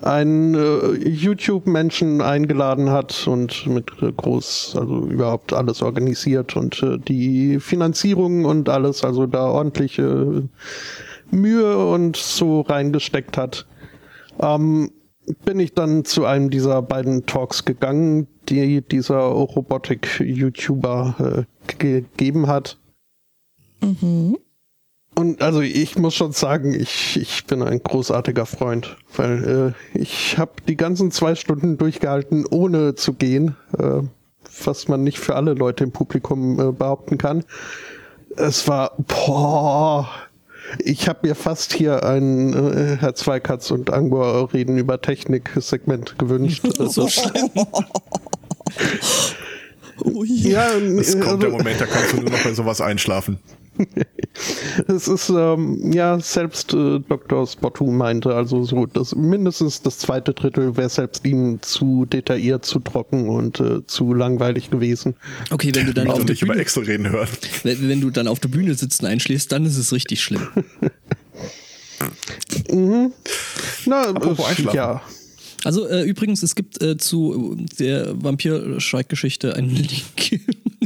[0.00, 6.98] einen äh, YouTube-Menschen eingeladen hat und mit äh, groß, also überhaupt alles organisiert und äh,
[6.98, 10.42] die Finanzierung und alles, also da ordentlich äh,
[11.30, 13.66] Mühe und so reingesteckt hat.
[14.40, 14.90] Ähm,
[15.44, 22.78] bin ich dann zu einem dieser beiden Talks gegangen, die dieser Robotik-YouTuber äh, gegeben hat.
[25.14, 30.38] Und also ich muss schon sagen, ich, ich bin ein großartiger Freund, weil äh, ich
[30.38, 34.00] habe die ganzen zwei Stunden durchgehalten, ohne zu gehen, äh,
[34.64, 37.44] was man nicht für alle Leute im Publikum äh, behaupten kann.
[38.36, 40.08] Es war, boah,
[40.78, 46.64] ich habe mir fast hier ein äh, Herr Zweikatz und Angor reden über Technik-Segment gewünscht.
[46.88, 47.50] So schlimm.
[50.04, 50.28] Ui.
[50.28, 53.38] ja, Es kommt der also- Moment, da kannst du nur noch bei sowas einschlafen.
[54.88, 57.46] Es ist, ähm, ja, selbst äh, Dr.
[57.46, 62.80] Spottu meinte, also so, dass mindestens das zweite Drittel wäre selbst ihm zu detailliert, zu
[62.80, 65.14] trocken und äh, zu langweilig gewesen.
[65.50, 67.28] Okay, wenn du dann Ich auf der über Bühne, Excel reden hören.
[67.62, 70.48] wenn, wenn du dann auf der Bühne sitzt und einschläfst, dann ist es richtig schlimm.
[73.86, 75.02] Na, Apropos äh, ja.
[75.64, 80.42] Also äh, übrigens, es gibt äh, zu der Vampir-Schreik-Geschichte einen Link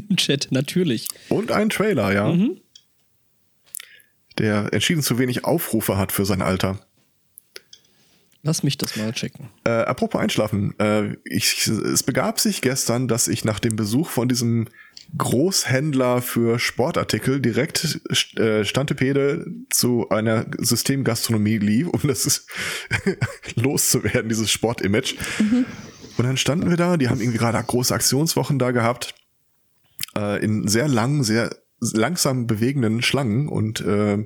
[0.09, 1.09] im Chat, natürlich.
[1.31, 2.29] Und ein Trailer, ja.
[4.39, 6.79] Der entschieden zu wenig Aufrufe hat für sein Alter.
[8.43, 9.51] Lass mich das mal checken.
[9.65, 10.79] Äh, apropos Einschlafen.
[10.79, 14.69] Äh, ich, es begab sich gestern, dass ich nach dem Besuch von diesem
[15.17, 18.01] Großhändler für Sportartikel direkt
[18.37, 22.47] äh, Stantepede zu einer Systemgastronomie lief, um das
[23.57, 25.17] loszuwerden, dieses Sportimage.
[26.19, 29.15] Und dann standen wir da, die haben irgendwie gerade große Aktionswochen da gehabt,
[30.17, 34.25] äh, in sehr langen, sehr langsam bewegenden Schlangen und äh,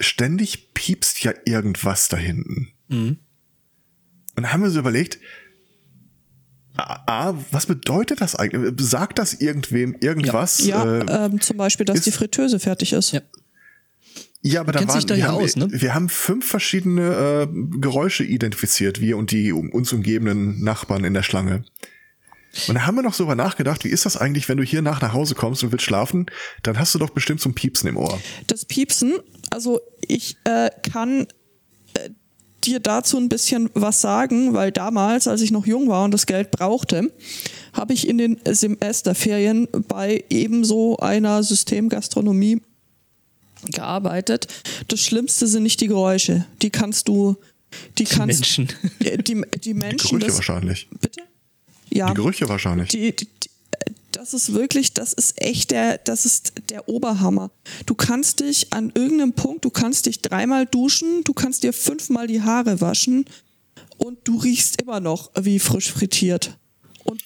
[0.00, 2.68] ständig piepst ja irgendwas da hinten.
[2.88, 3.18] Und
[4.36, 5.18] dann haben wir so überlegt,
[6.76, 8.72] A, A, was bedeutet das eigentlich?
[8.80, 10.64] Sagt das irgendwem irgendwas?
[10.64, 13.12] Ja, Äh, ähm, zum Beispiel, dass ist- die Fritteuse fertig ist.
[13.12, 13.20] Ja.
[14.40, 15.68] ja, aber da waren, sich da wir, ja haben, aus, ne?
[15.70, 21.12] wir haben fünf verschiedene äh, Geräusche identifiziert, wir und die um, uns umgebenden Nachbarn in
[21.12, 21.64] der Schlange.
[22.68, 24.82] Und da haben wir noch so über nachgedacht, wie ist das eigentlich, wenn du hier
[24.82, 26.26] nach nach Hause kommst und willst schlafen,
[26.62, 28.20] dann hast du doch bestimmt so ein Piepsen im Ohr.
[28.46, 29.14] Das Piepsen,
[29.50, 31.26] also ich äh, kann
[31.94, 32.10] äh,
[32.64, 36.26] dir dazu ein bisschen was sagen, weil damals, als ich noch jung war und das
[36.26, 37.12] Geld brauchte,
[37.72, 42.60] habe ich in den Semesterferien bei ebenso einer Systemgastronomie
[43.70, 44.48] gearbeitet.
[44.88, 46.46] Das Schlimmste sind nicht die Geräusche.
[46.60, 47.36] Die kannst du,
[47.98, 48.68] die, kannst Menschen.
[49.00, 50.10] Die, die, die Menschen.
[50.10, 50.88] Gerüche das, wahrscheinlich.
[51.00, 51.22] Bitte?
[51.92, 52.08] Ja.
[52.08, 52.88] Die Gerüche wahrscheinlich.
[52.88, 53.28] Die, die,
[54.12, 57.50] das ist wirklich, das ist echt der, das ist der Oberhammer.
[57.86, 62.26] Du kannst dich an irgendeinem Punkt, du kannst dich dreimal duschen, du kannst dir fünfmal
[62.26, 63.24] die Haare waschen
[63.98, 66.56] und du riechst immer noch wie frisch frittiert.
[67.04, 67.22] Und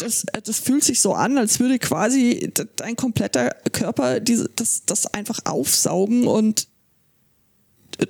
[0.00, 5.06] das, das fühlt sich so an, als würde quasi dein kompletter Körper diese, das, das
[5.06, 6.68] einfach aufsaugen und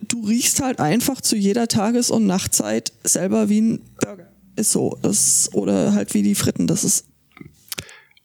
[0.08, 4.33] du riechst halt einfach zu jeder Tages- und Nachtzeit selber wie ein Burger.
[4.56, 4.98] Ist so.
[5.02, 6.66] Das, oder halt wie die Fritten.
[6.66, 7.06] Das ist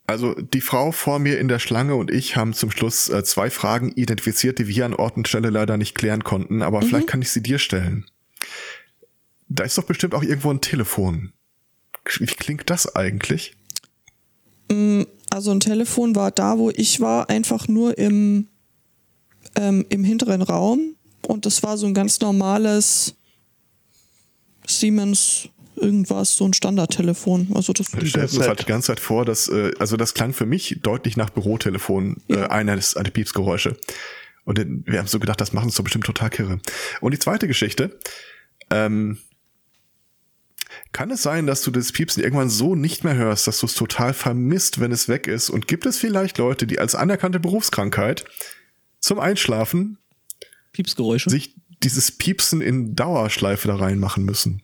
[0.09, 3.51] also die Frau vor mir in der Schlange und ich haben zum Schluss äh, zwei
[3.51, 6.87] Fragen identifiziert, die wir an Ort und Stelle leider nicht klären konnten, aber mhm.
[6.87, 8.05] vielleicht kann ich sie dir stellen.
[9.49, 11.31] Da ist doch bestimmt auch irgendwo ein Telefon.
[12.17, 13.55] Wie klingt das eigentlich?
[14.71, 18.47] Mm, also ein Telefon war da, wo ich war, einfach nur im,
[19.55, 20.95] ähm, im hinteren Raum.
[21.27, 23.13] Und das war so ein ganz normales
[24.65, 27.49] Siemens irgendwas, so ein Standardtelefon.
[27.53, 30.33] Also das ich stelle mir halt die ganze Zeit vor, dass, äh, also das klang
[30.33, 32.45] für mich deutlich nach Bürotelefon, äh, ja.
[32.45, 33.77] äh, eines, eine Piepsgeräusche.
[34.45, 36.59] Und wir haben so gedacht, das machen uns doch bestimmt total kirre.
[37.01, 37.99] Und die zweite Geschichte,
[38.71, 39.19] ähm,
[40.91, 43.75] kann es sein, dass du das Piepsen irgendwann so nicht mehr hörst, dass du es
[43.75, 45.49] total vermisst, wenn es weg ist?
[45.49, 48.25] Und gibt es vielleicht Leute, die als anerkannte Berufskrankheit
[48.99, 49.97] zum Einschlafen
[50.71, 54.61] Piepsgeräusche sich dieses Piepsen in Dauerschleife da reinmachen müssen?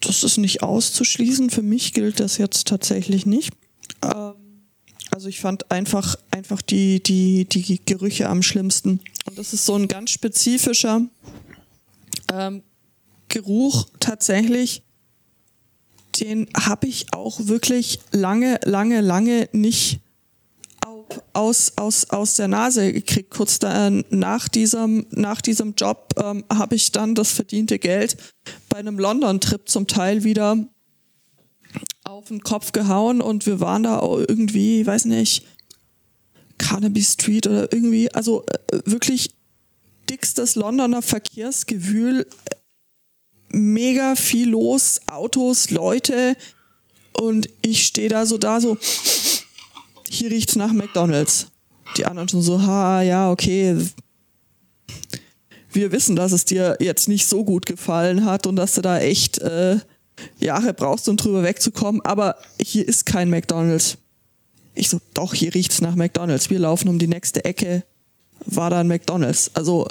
[0.00, 1.50] Das ist nicht auszuschließen.
[1.50, 3.52] Für mich gilt das jetzt tatsächlich nicht.
[4.02, 4.34] Ähm,
[5.10, 9.00] also ich fand einfach, einfach die, die, die Gerüche am schlimmsten.
[9.24, 11.02] Und das ist so ein ganz spezifischer
[12.32, 12.62] ähm,
[13.28, 14.82] Geruch tatsächlich,
[16.20, 20.00] den habe ich auch wirklich lange, lange, lange nicht
[21.32, 23.30] aus, aus, aus der Nase gekriegt.
[23.30, 28.16] Kurz da, nach, diesem, nach diesem Job ähm, habe ich dann das verdiente Geld
[28.68, 30.58] bei einem London-Trip zum Teil wieder
[32.04, 35.44] auf den Kopf gehauen und wir waren da irgendwie, weiß nicht,
[36.58, 39.30] Carnaby Street oder irgendwie, also äh, wirklich
[40.08, 42.26] dickstes Londoner Verkehrsgewühl,
[43.48, 46.36] mega viel los, Autos, Leute
[47.20, 48.76] und ich stehe da so da so
[50.08, 51.48] hier riecht's nach McDonalds.
[51.96, 53.76] Die anderen schon so, ha, ja, okay.
[55.70, 58.98] Wir wissen, dass es dir jetzt nicht so gut gefallen hat und dass du da
[58.98, 59.78] echt äh,
[60.38, 63.98] Jahre brauchst, um drüber wegzukommen, aber hier ist kein McDonalds.
[64.74, 66.50] Ich so, doch, hier riecht's nach McDonalds.
[66.50, 67.84] Wir laufen um die nächste Ecke,
[68.44, 69.50] war da ein McDonalds.
[69.54, 69.88] Also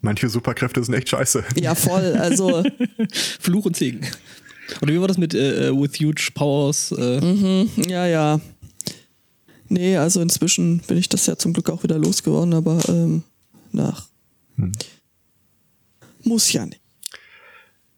[0.00, 1.44] Manche Superkräfte sind echt scheiße.
[1.56, 2.16] Ja, voll.
[2.16, 2.62] Also
[3.40, 4.06] Fluch und Segen.
[4.80, 6.92] Oder wie war das mit äh, äh, With Huge Powers?
[6.92, 7.20] Äh?
[7.20, 8.40] Mhm, ja, ja.
[9.68, 13.22] Nee, also inzwischen bin ich das ja zum Glück auch wieder losgeworden, aber ähm,
[13.72, 14.08] nach.
[14.56, 14.72] Hm.
[16.22, 16.80] Muss ja nicht.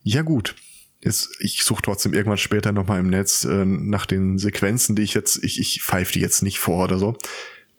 [0.02, 0.54] Ja, gut.
[1.02, 5.14] Jetzt, ich suche trotzdem irgendwann später nochmal im Netz äh, nach den Sequenzen, die ich
[5.14, 7.16] jetzt, ich, ich pfeife die jetzt nicht vor oder so,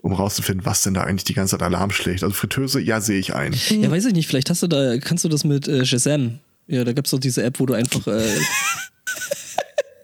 [0.01, 2.23] um rauszufinden, was denn da eigentlich die ganze Zeit Alarm schlägt.
[2.23, 3.53] Also Fritteuse, ja, sehe ich ein.
[3.69, 6.83] Ja, weiß ich nicht, vielleicht hast du da, kannst du das mit äh, Shazam ja,
[6.83, 8.05] da gab's doch diese App, wo du einfach.
[8.07, 8.37] Äh,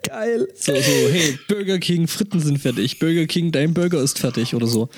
[0.03, 0.47] Geil.
[0.55, 2.99] So, so, hey, Burger King, Fritten sind fertig.
[2.99, 4.89] Burger King, dein Burger ist fertig oder so.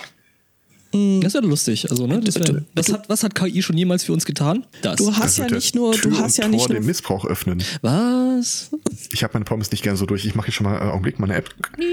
[0.93, 1.21] Mm.
[1.21, 1.89] Das wäre lustig.
[1.89, 2.21] Also, ne?
[2.23, 4.65] Wär, was, hat, was hat KI schon jemals für uns getan?
[4.81, 4.97] Das.
[4.97, 7.63] Du hast ja nicht nur, du hast ja nicht nur den Missbrauch öffnen.
[7.81, 8.71] Was?
[9.11, 10.25] Ich habe meine Pommes nicht gern so durch.
[10.25, 11.49] Ich mache jetzt schon mal einen Augenblick meine App.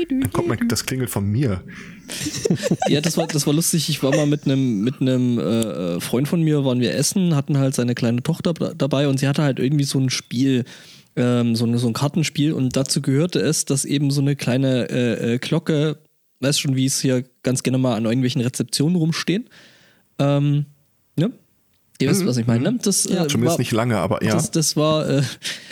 [0.08, 1.62] Dann kommt mein, das klingelt von mir.
[2.88, 3.88] ja, das war, das war lustig.
[3.88, 7.58] Ich war mal mit einem mit einem äh, Freund von mir, waren wir essen, hatten
[7.58, 10.64] halt seine kleine Tochter dabei und sie hatte halt irgendwie so ein Spiel.
[11.16, 15.34] Ähm, so, so ein Kartenspiel und dazu gehörte es, dass eben so eine kleine äh,
[15.34, 15.96] äh Glocke
[16.44, 19.48] weißt schon, wie es hier ganz gerne mal an irgendwelchen Rezeptionen rumstehen.
[20.18, 20.66] Ähm,
[22.00, 22.78] Ihr wisst, was ich meine, ne?
[22.82, 24.32] Das, ja, äh, zumindest war, nicht lange, aber ja.
[24.32, 25.22] Das, das, war, äh,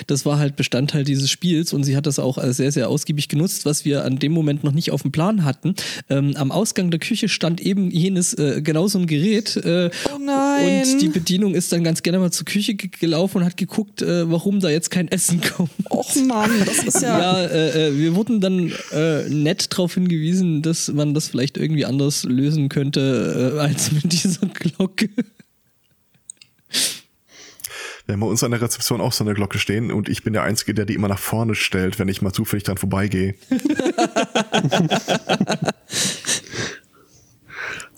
[0.06, 3.66] das war halt Bestandteil dieses Spiels und sie hat das auch sehr, sehr ausgiebig genutzt,
[3.66, 5.74] was wir an dem Moment noch nicht auf dem Plan hatten.
[6.08, 9.56] Ähm, am Ausgang der Küche stand eben jenes, äh, genau so ein Gerät.
[9.56, 10.84] Äh, oh nein.
[10.92, 14.30] Und die Bedienung ist dann ganz gerne mal zur Küche gelaufen und hat geguckt, äh,
[14.30, 15.70] warum da jetzt kein Essen kommt.
[15.90, 17.18] Och Mann, das ist ja.
[17.18, 21.84] Ja, äh, äh, wir wurden dann äh, nett darauf hingewiesen, dass man das vielleicht irgendwie
[21.84, 25.08] anders lösen könnte, äh, als mit dieser Glocke.
[28.06, 30.32] Wir haben bei uns an der Rezeption auch so eine Glocke stehen und ich bin
[30.32, 33.34] der Einzige, der die immer nach vorne stellt, wenn ich mal zufällig dran vorbeigehe.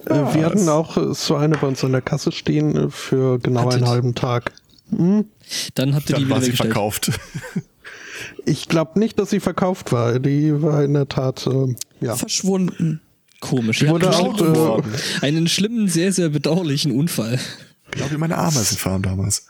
[0.07, 3.39] Äh, wir hatten auch äh, so eine bei uns an der Kasse stehen äh, für
[3.39, 4.53] genau einen halben Tag.
[4.91, 5.25] Hm?
[5.75, 7.11] Dann habt ihr Dann die war sie verkauft.
[8.47, 10.19] Ich glaube nicht, dass sie verkauft war.
[10.19, 12.15] Die war in der Tat äh, ja.
[12.15, 13.01] verschwunden.
[13.41, 13.81] Komisch.
[13.81, 14.83] Die wurde auch, äh,
[15.21, 17.39] einen schlimmen, sehr, sehr bedauerlichen Unfall.
[17.95, 19.47] Genau wie meine Ameisenfarm damals.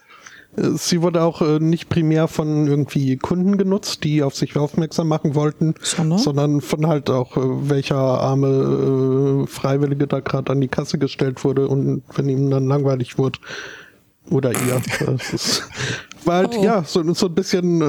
[0.57, 5.09] Äh, Sie wurde auch äh, nicht primär von irgendwie Kunden genutzt, die auf sich aufmerksam
[5.09, 6.18] machen wollten, Sondern?
[6.18, 11.44] sondern von halt auch äh, welcher arme äh, Freiwillige da gerade an die Kasse gestellt
[11.44, 13.38] wurde und wenn ihm dann langweilig wurde
[14.30, 14.80] oder ihr.
[15.07, 15.62] Das ist,
[16.24, 16.62] war halt, Oh.
[16.64, 17.83] ja, so, so ein bisschen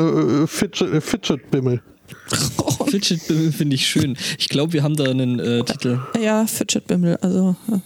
[0.44, 1.82] äh, Fidget, Fidget-Bimmel.
[2.88, 4.18] Fidget Bimmel finde ich schön.
[4.38, 6.00] Ich glaube, wir haben da einen äh, Titel.
[6.22, 7.56] Ja, Fidget Bimmel, also.
[7.68, 7.82] ja.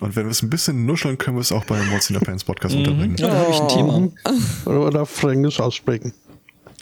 [0.00, 2.24] Und wenn wir es ein bisschen nuscheln, können wir es auch beim What's in the
[2.24, 3.16] Pants Podcast unterbringen.
[3.16, 4.08] Ja, da habe ich ein Thema.
[4.66, 6.12] Oder, oder auf Fränkisch aussprechen.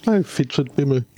[0.07, 1.04] Ein Fidget-Bimmel.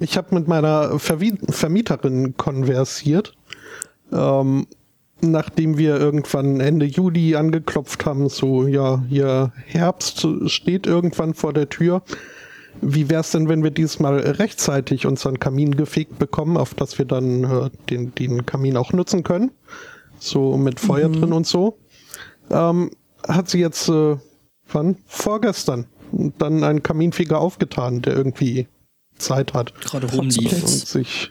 [0.00, 3.36] Ich habe mit meiner Vermieterin konversiert,
[4.10, 4.66] ähm,
[5.20, 11.68] nachdem wir irgendwann Ende Juli angeklopft haben, so, ja, hier Herbst steht irgendwann vor der
[11.68, 12.02] Tür.
[12.80, 17.44] Wie wär's denn, wenn wir diesmal rechtzeitig unseren Kamin gefegt bekommen, auf dass wir dann
[17.44, 19.50] äh, den, den Kamin auch nutzen können?
[20.18, 21.78] So mit Feuer drin und so.
[22.50, 22.90] Ähm,
[23.26, 24.16] hat sie jetzt, äh,
[24.72, 24.96] wann?
[25.06, 25.86] Vorgestern
[26.38, 28.66] dann einen Kaminfeger aufgetan, der irgendwie
[29.16, 29.74] Zeit hat.
[29.80, 30.52] Gerade Und rumlief.
[30.66, 31.30] sich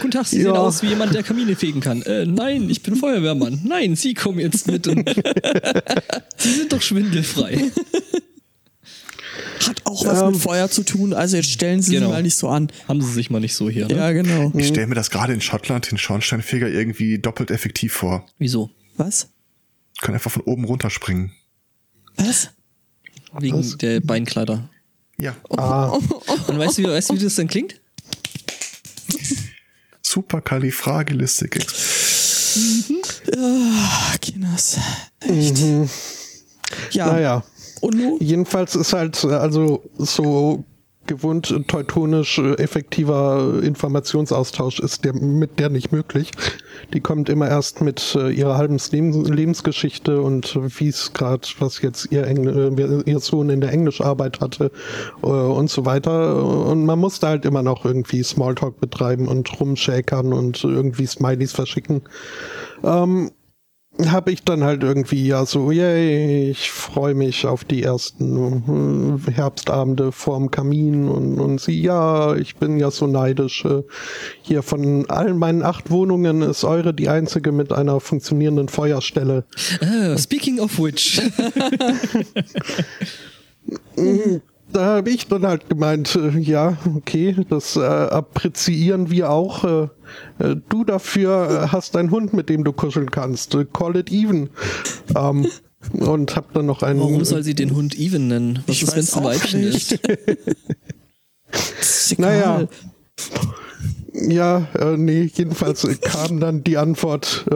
[0.00, 0.44] Guten Tag, Sie Ja.
[0.44, 2.02] sehen aus wie jemand, der Kamine fegen kann.
[2.02, 3.62] Äh, nein, ich bin Feuerwehrmann.
[3.64, 4.86] Nein, Sie kommen jetzt mit.
[4.88, 5.08] Und
[6.36, 7.70] Sie sind doch schwindelfrei.
[10.06, 12.06] Was Ähm, mit Feuer zu tun, also jetzt stellen Sie Genau.
[12.06, 12.68] sich mal nicht so an.
[12.88, 13.96] Haben Sie sich mal nicht so hier, ne?
[13.96, 14.52] Ja, genau.
[14.56, 18.26] Ich stelle mir das gerade in Schottland, den Schornsteinfeger, irgendwie doppelt effektiv vor.
[18.38, 18.70] Wieso?
[18.96, 19.28] Was?
[20.00, 21.32] Können einfach von oben runterspringen.
[22.16, 22.50] Was?
[23.38, 24.68] Wegen der Beinkleider.
[25.18, 25.88] Ja, ah,
[26.48, 27.80] Und weißt du, wie, weißt du, wie das dann klingt?
[30.02, 31.66] Superkalifragilistik.
[33.36, 34.78] Ah, Kinas.
[35.20, 35.58] Echt?
[36.92, 37.06] Ja.
[37.12, 37.44] naja.
[37.82, 38.16] Nun?
[38.20, 40.64] Jedenfalls ist halt also so
[41.06, 46.30] gewohnt teutonisch äh, effektiver Informationsaustausch ist der mit der nicht möglich.
[46.92, 51.80] Die kommt immer erst mit äh, ihrer halben Lebens Lebensgeschichte und wie es gerade, was
[51.82, 54.70] jetzt ihr, Engl äh, ihr Sohn in der Englischarbeit hatte
[55.22, 56.44] und so weiter.
[56.44, 62.02] Und man musste halt immer noch irgendwie Smalltalk betreiben und rumschäkern und irgendwie Smileys verschicken.
[62.84, 63.30] Ähm,
[64.04, 69.32] habe ich dann halt irgendwie ja so, yay, ich freue mich auf die ersten äh,
[69.32, 73.64] Herbstabende vorm Kamin und, und sie, ja, ich bin ja so neidisch.
[73.64, 73.82] Äh,
[74.42, 79.44] hier von allen meinen acht Wohnungen ist eure die einzige mit einer funktionierenden Feuerstelle.
[79.80, 81.22] Ah, speaking of which.
[84.76, 89.64] Da habe ich dann halt gemeint, äh, ja, okay, das äh, appreziieren wir auch.
[89.64, 89.88] Äh,
[90.38, 93.54] äh, du dafür äh, hast einen Hund, mit dem du kuscheln kannst.
[93.54, 94.50] Äh, call it even.
[95.16, 95.46] Ähm,
[95.94, 97.00] und hab dann noch einen.
[97.00, 98.62] Warum soll sie den Hund Even nennen?
[98.66, 99.92] Was Ich ist, wenn es ein Weibchen nicht.
[99.92, 102.18] ist?
[102.18, 102.68] Naja.
[104.12, 107.46] Ja, nee, jedenfalls kam dann die Antwort,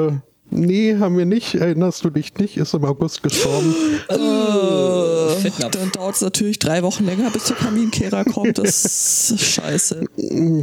[0.51, 3.75] nee, haben wir nicht, erinnerst du dich nicht, ist im August gestorben.
[4.09, 5.71] Äh, Fettnapf.
[5.73, 8.59] dann dauert es natürlich drei Wochen länger, bis der Kaminkehrer kommt.
[8.59, 10.07] Das ist scheiße.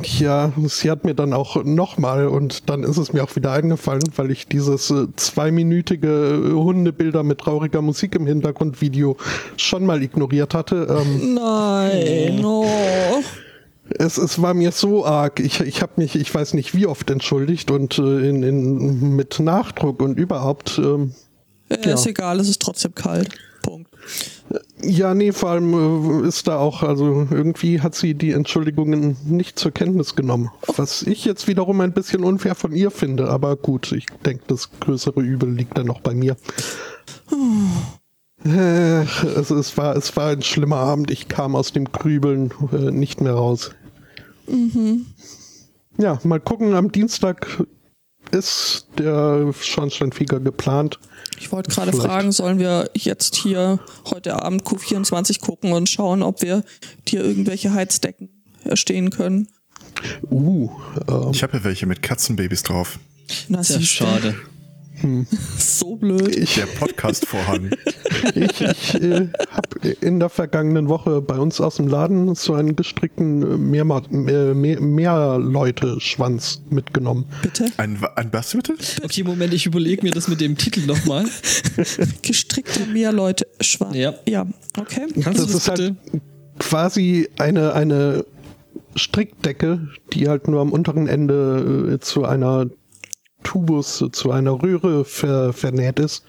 [0.04, 4.04] Ja, sie hat mir dann auch nochmal und dann ist es mir auch wieder eingefallen,
[4.16, 9.18] weil ich dieses äh, zweiminütige äh, Hundebilder mit trauriger Musik im Hintergrundvideo
[9.58, 10.88] schon mal ignoriert hatte.
[10.90, 12.68] Ähm, Nein, oh.
[13.90, 15.40] Es, es war mir so arg.
[15.40, 19.40] Ich, ich habe mich, ich weiß nicht wie oft entschuldigt und äh, in, in, mit
[19.40, 20.78] Nachdruck und überhaupt.
[20.78, 21.14] Ähm,
[21.70, 23.30] Äh, Ist egal, es ist trotzdem kalt.
[23.62, 23.90] Punkt.
[24.82, 29.60] Ja, nee, vor allem äh, ist da auch, also irgendwie hat sie die Entschuldigungen nicht
[29.60, 30.50] zur Kenntnis genommen.
[30.78, 34.70] Was ich jetzt wiederum ein bisschen unfair von ihr finde, aber gut, ich denke, das
[34.80, 36.38] größere Übel liegt dann noch bei mir.
[38.48, 41.12] Also es war, es war ein schlimmer Abend.
[41.12, 43.72] Ich kam aus dem Grübeln äh, nicht mehr raus.
[45.98, 46.74] Ja, mal gucken.
[46.74, 47.48] Am Dienstag
[48.32, 51.00] ist der Schornsteinfeger geplant.
[51.40, 53.80] Ich wollte gerade fragen, sollen wir jetzt hier
[54.10, 56.64] heute Abend Q24 gucken und schauen, ob wir
[57.08, 58.30] dir irgendwelche Heizdecken
[58.64, 59.48] erstehen können?
[60.30, 60.70] Uh,
[61.08, 63.00] ähm, Ich habe ja welche mit Katzenbabys drauf.
[63.48, 64.36] Na, Sehr siehste, schade.
[65.58, 66.58] So blöd.
[66.58, 67.72] Der Podcast-Vorhang.
[68.34, 72.76] Ich, ich äh, habe in der vergangenen Woche bei uns aus dem Laden so einen
[72.76, 77.26] gestrickten äh, Mehrma äh, mehr, Mehrleute-Schwanz mitgenommen.
[77.42, 77.66] Bitte?
[77.78, 78.76] Ein, ein was bitte?
[79.04, 81.26] Okay, Moment, ich überlege mir das mit dem Titel nochmal.
[82.22, 83.96] Gestrickte Mehrleute Schwarz.
[83.96, 84.16] Ja.
[84.28, 84.48] Ja,
[84.80, 85.06] okay.
[85.22, 85.84] Kannst du das ist bitte?
[85.84, 86.22] halt
[86.60, 88.26] quasi eine, eine
[88.96, 92.68] Strickdecke, die halt nur am unteren Ende äh, zu einer
[93.48, 96.26] Tubus, zu einer Röhre ver, vernäht ist,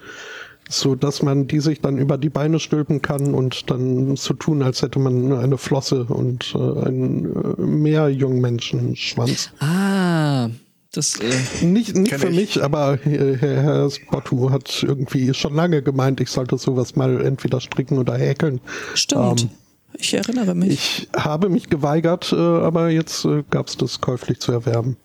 [0.70, 4.62] so dass man die sich dann über die Beine stülpen kann und dann so tun,
[4.62, 7.24] als hätte man eine Flosse und äh, einen
[7.58, 9.50] äh, Meerjungmenschenschwanz.
[9.58, 10.48] Ah,
[10.92, 12.36] Das, äh, Nicht, nicht für ich.
[12.36, 17.20] mich, aber äh, Herr, Herr Spottu hat irgendwie schon lange gemeint, ich sollte sowas mal
[17.24, 18.60] entweder stricken oder häkeln.
[18.94, 19.42] Stimmt.
[19.42, 19.50] Ähm,
[19.94, 21.08] ich erinnere mich.
[21.12, 24.96] Ich habe mich geweigert, äh, aber jetzt äh, gab es das käuflich zu erwerben.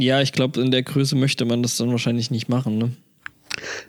[0.00, 2.92] Ja, ich glaube, in der Größe möchte man das dann wahrscheinlich nicht machen, ne?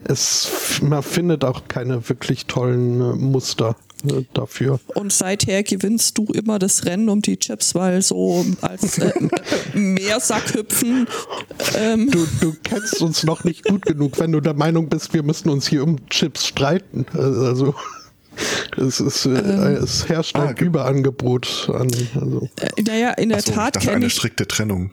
[0.03, 0.49] Es,
[0.81, 3.75] man findet auch keine wirklich tollen äh, Muster
[4.09, 4.79] äh, dafür.
[4.95, 9.11] Und seither gewinnst du immer das Rennen um die Chips, weil so als äh,
[9.75, 11.07] Meersackhüpfen
[11.75, 15.23] ähm, Du, du kennst uns noch nicht gut genug, wenn du der Meinung bist, wir
[15.23, 17.05] müssen uns hier um Chips streiten.
[17.13, 17.75] Äh, Also
[18.77, 19.29] es, ist, äh,
[19.75, 21.91] es herrscht Ah, ein ge- Überangebot an.
[22.15, 22.49] Also.
[22.59, 24.91] äh, naja, in der ich Tat dachte kenne eine ich strikte Trennung.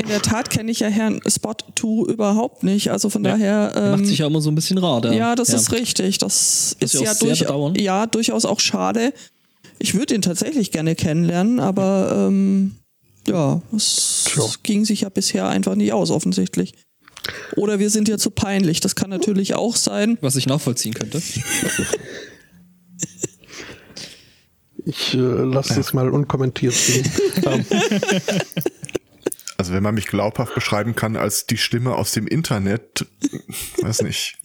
[0.00, 2.90] In der Tat kenne ich ja Herrn Spot 2 überhaupt nicht.
[2.90, 3.32] Also von Ja.
[3.32, 5.00] daher Der macht ähm, sich ja immer so ein bisschen rar.
[5.00, 6.18] Der, Ja, das ist richtig.
[6.18, 7.44] Das Was ist ja, durch,
[7.80, 9.12] ja durchaus auch schade.
[9.80, 12.76] Ich würde ihn tatsächlich gerne kennenlernen, aber ähm,
[13.26, 14.44] ja, es Tja.
[14.62, 16.74] ging sich ja bisher einfach nicht aus, offensichtlich.
[17.56, 18.80] Oder wir sind ja zu peinlich.
[18.80, 20.16] Das kann natürlich auch sein.
[20.20, 21.20] Was ich nachvollziehen könnte.
[24.86, 27.04] Ich äh, lasse das mal unkommentiert stehen.
[29.58, 33.06] Also wenn man mich glaubhaft beschreiben kann als die Stimme aus dem Internet,
[33.82, 34.38] weiß nicht.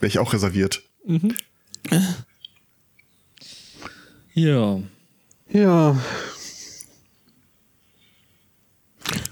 [0.00, 0.82] Wäre ich auch reserviert.
[4.34, 4.82] Ja.
[5.50, 5.96] ja.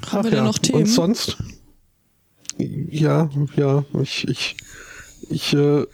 [0.07, 0.83] Haben wir denn noch Themen?
[0.83, 1.37] Und sonst?
[2.59, 4.57] Ja, ja, ich, ich,
[5.31, 5.85] ich äh,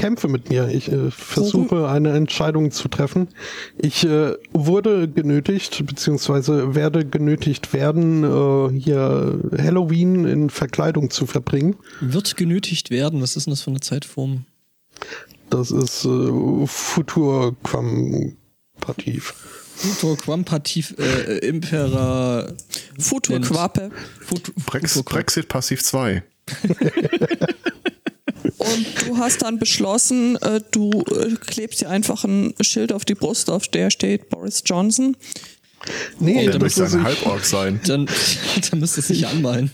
[0.00, 0.68] kämpfe mit mir.
[0.68, 3.28] Ich äh, versuche eine Entscheidung zu treffen.
[3.76, 11.76] Ich äh, wurde genötigt, beziehungsweise werde genötigt werden, äh, hier Halloween in Verkleidung zu verbringen.
[12.00, 13.20] Wird genötigt werden.
[13.20, 14.46] Was ist denn das für eine Zeitform?
[15.50, 19.34] Das ist äh, Futurquampativ.
[19.76, 22.50] Futurquampativ äh, äh, Impera.
[22.98, 23.90] Futurquape.
[24.20, 26.22] Futur, Brex Brexit Passiv 2.
[28.60, 33.14] Und du hast dann beschlossen, äh, du äh, klebst dir einfach ein Schild auf die
[33.14, 35.16] Brust, auf der steht Boris Johnson.
[36.18, 37.80] Nee, Der das müsste ist, ein Halborg sein.
[37.86, 38.06] Dann,
[38.70, 39.70] dann müsste es sich anmalen.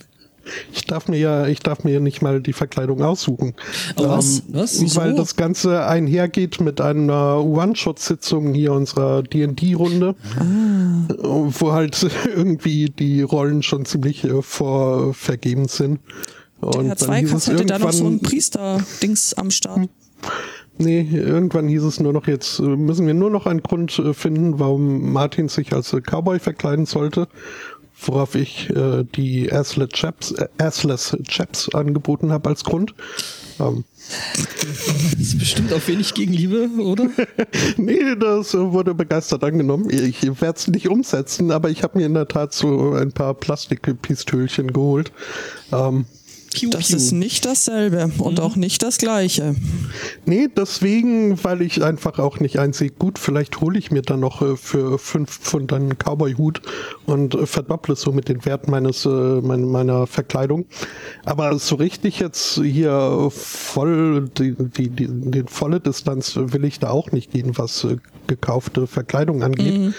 [0.72, 3.54] ich darf mir ja, ich darf mir ja nicht mal die Verkleidung aussuchen.
[3.96, 4.44] Oh, was?
[4.46, 4.80] Was?
[4.80, 5.00] Wieso?
[5.00, 10.14] Weil das Ganze einhergeht mit einer One-Shot-Sitzung hier unserer D&D-Runde,
[11.08, 15.98] wo halt irgendwie die Rollen schon ziemlich äh, vorvergeben sind.
[16.72, 19.50] Der Und Herr dann hieß Zweikatz es hätte da noch so ein irgendwann, Priester-Dings am
[19.50, 19.88] Start.
[20.78, 24.12] nee, irgendwann hieß es nur noch, jetzt äh, müssen wir nur noch einen Grund äh,
[24.14, 27.28] finden, warum Martin sich als äh, Cowboy verkleiden sollte.
[27.98, 32.94] Worauf ich äh, die Assless Chaps, äh, Assless Chaps angeboten habe als Grund.
[33.58, 33.84] Ähm,
[35.12, 37.08] Das ist bestimmt auf wenig Gegenliebe, oder?
[37.78, 39.88] Nee, das wurde begeistert angenommen.
[39.90, 43.32] Ich werde es nicht umsetzen, aber ich habe mir in der Tat so ein paar
[43.32, 45.10] Plastikpistölchen geholt.
[45.72, 46.04] Ähm,
[46.56, 46.96] Piu, Das piu.
[46.96, 49.54] ist nicht dasselbe und auch nicht das gleiche.
[50.24, 54.40] nee, deswegen, weil ich einfach auch nicht einsehe, gut, vielleicht hole ich mir dann noch
[54.42, 56.62] äh, für fünf Pfund einen Cowboy-Hut
[57.04, 60.64] und äh, verdopple so mit den Wert meines, äh, mein, meiner Verkleidung.
[61.24, 66.90] Aber so richtig jetzt hier voll, die, die, die, die volle Distanz will ich da
[66.90, 67.96] auch nicht gehen, was äh,
[68.26, 69.94] gekaufte Verkleidung angeht.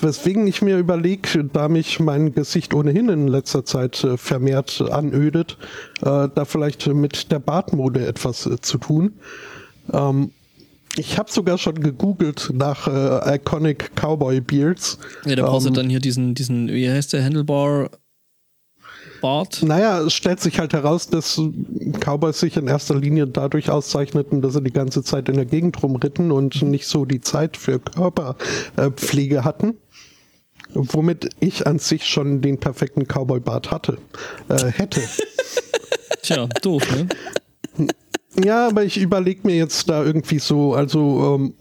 [0.00, 5.56] Weswegen ich mir überlege, da mich mein Gesicht ohnehin in letzter Zeit vermehrt anödet,
[6.02, 9.12] äh, da vielleicht mit der Bartmode etwas äh, zu tun.
[9.92, 10.30] Ähm,
[10.96, 14.98] ich habe sogar schon gegoogelt nach äh, Iconic Cowboy Beards.
[15.24, 17.90] Ja, da brauchst du Ähm, dann hier diesen, diesen, wie heißt der, Handlebar
[19.20, 19.62] Bart?
[19.62, 21.40] Naja, es stellt sich halt heraus, dass
[21.98, 25.82] Cowboys sich in erster Linie dadurch auszeichneten, dass sie die ganze Zeit in der Gegend
[25.82, 29.78] rumritten und nicht so die Zeit für Körperpflege hatten.
[30.74, 33.96] Womit ich an sich schon den perfekten Cowboy-Bart hatte,
[34.50, 35.00] äh, hätte.
[36.24, 37.06] Tja, doof, ne?
[38.42, 41.54] Ja, aber ich überlege mir jetzt da irgendwie so, also ähm,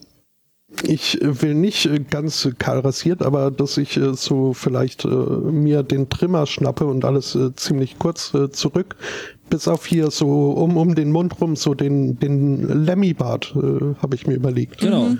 [0.83, 5.83] ich will nicht äh, ganz kahl rasiert, aber dass ich äh, so vielleicht äh, mir
[5.83, 8.95] den Trimmer schnappe und alles äh, ziemlich kurz zurück,
[9.49, 13.53] bis auf hier so um, um den Mund rum, so den, den Lemmy-Bart
[14.01, 14.79] habe ich mir überlegt.
[14.79, 15.15] Genau.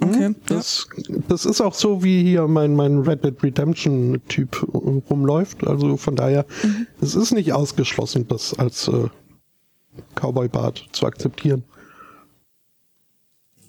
[0.00, 0.22] Okay.
[0.22, 0.34] Ja.
[0.46, 0.88] Das,
[1.28, 4.76] das ist auch so, wie hier mein, mein Red Dead Redemption Typ äh,
[5.10, 5.66] rumläuft.
[5.66, 6.46] Also von daher,
[7.00, 9.08] es ist nicht ausgeschlossen, das als äh,
[10.14, 11.64] Cowboy-Bart zu akzeptieren.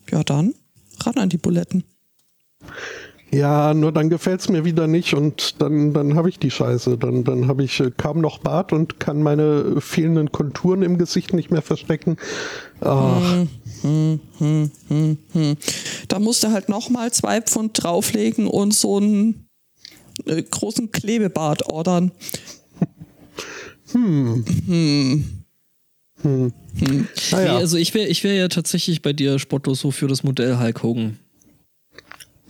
[0.09, 0.53] ja, dann
[0.99, 1.83] ran an die Buletten.
[3.31, 6.97] Ja, nur dann gefällt's mir wieder nicht und dann, dann habe ich die Scheiße.
[6.97, 11.33] Dann, dann habe ich äh, kaum noch Bart und kann meine fehlenden Konturen im Gesicht
[11.33, 12.17] nicht mehr verstecken.
[12.81, 13.45] Ach,
[13.81, 15.57] Hm, hm, hm.
[16.07, 19.47] Da musst du halt nochmal zwei Pfund drauflegen und so einen
[20.25, 22.11] äh, großen Klebebart ordern.
[23.93, 25.23] Nee,
[27.31, 30.59] Naja, also ich wäre ich wär ja tatsächlich bei dir, Spotto, so für das Modell
[30.59, 31.19] Hulk Hogan.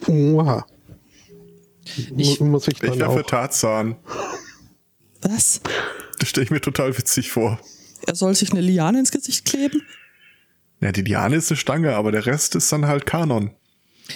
[0.08, 0.66] oha.
[2.18, 3.26] Ich- Mu- muss ich Ich wäre für.
[3.26, 3.96] Tarzan.
[5.22, 5.62] Was?
[6.20, 7.60] Das stelle ich mir total witzig vor.
[8.06, 9.82] Er soll sich eine Liane ins Gesicht kleben?
[10.80, 13.52] Ja, die Diane ist eine Stange, aber der Rest ist dann halt Kanon.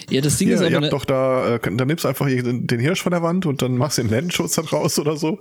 [0.09, 2.07] Ja, das Ding Ja, ist ihr aber, habt ne, doch da, äh, dann nimmst du
[2.07, 4.97] einfach den den Hirsch von der Wand und dann machst du den Lendenschutz da raus
[4.99, 5.39] oder so.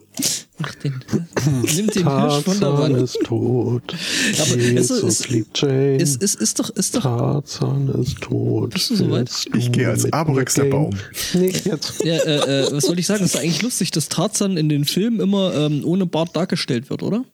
[0.63, 1.03] ach, den,
[1.77, 2.97] nimm den Hirsch von der Tarzan Wand.
[2.97, 3.83] ist tot.
[3.87, 5.97] Aber es Jesus ist- liebt Jane.
[5.97, 8.71] Ist, ist, ist doch, ist doch, Tarzan ist tot.
[8.75, 9.31] Bist du soweit?
[9.57, 10.65] Ich gehe als Aborex der?
[10.65, 10.91] Baum.
[11.35, 12.01] Nicht jetzt.
[12.05, 13.25] ja, äh, äh, was wollte ich sagen?
[13.25, 17.03] Es ist eigentlich lustig, dass Tarzan in den Filmen immer ähm, ohne Bart dargestellt wird,
[17.03, 17.25] oder?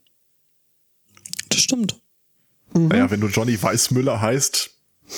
[1.49, 1.97] Das stimmt.
[2.73, 4.71] Naja, wenn du Johnny Weißmüller heißt,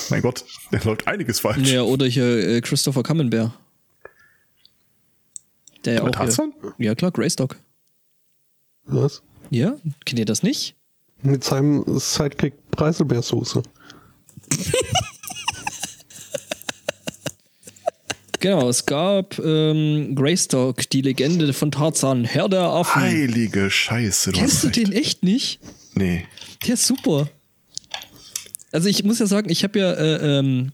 [0.09, 1.71] mein Gott, der läuft einiges falsch.
[1.71, 3.51] Ja, oder hier äh, Christopher Camembert.
[5.85, 6.05] Der ja auch.
[6.05, 6.53] Hier, Tarzan?
[6.77, 7.57] ja, klar, Greystock.
[8.85, 9.21] Was?
[9.49, 9.75] Ja,
[10.05, 10.75] kennt ihr das nicht?
[11.21, 13.63] Mit seinem Sidekick Preiselbeersoße.
[18.43, 23.01] Genau, es gab ähm, Greystock, die Legende von Tarzan, Herr der Affen.
[23.01, 24.33] Heilige Scheiße.
[24.33, 25.61] Du Kennst du den echt nicht?
[25.93, 26.25] Nee.
[26.67, 27.29] Der ist super.
[28.73, 30.71] Also ich muss ja sagen, ich habe ja äh, ähm,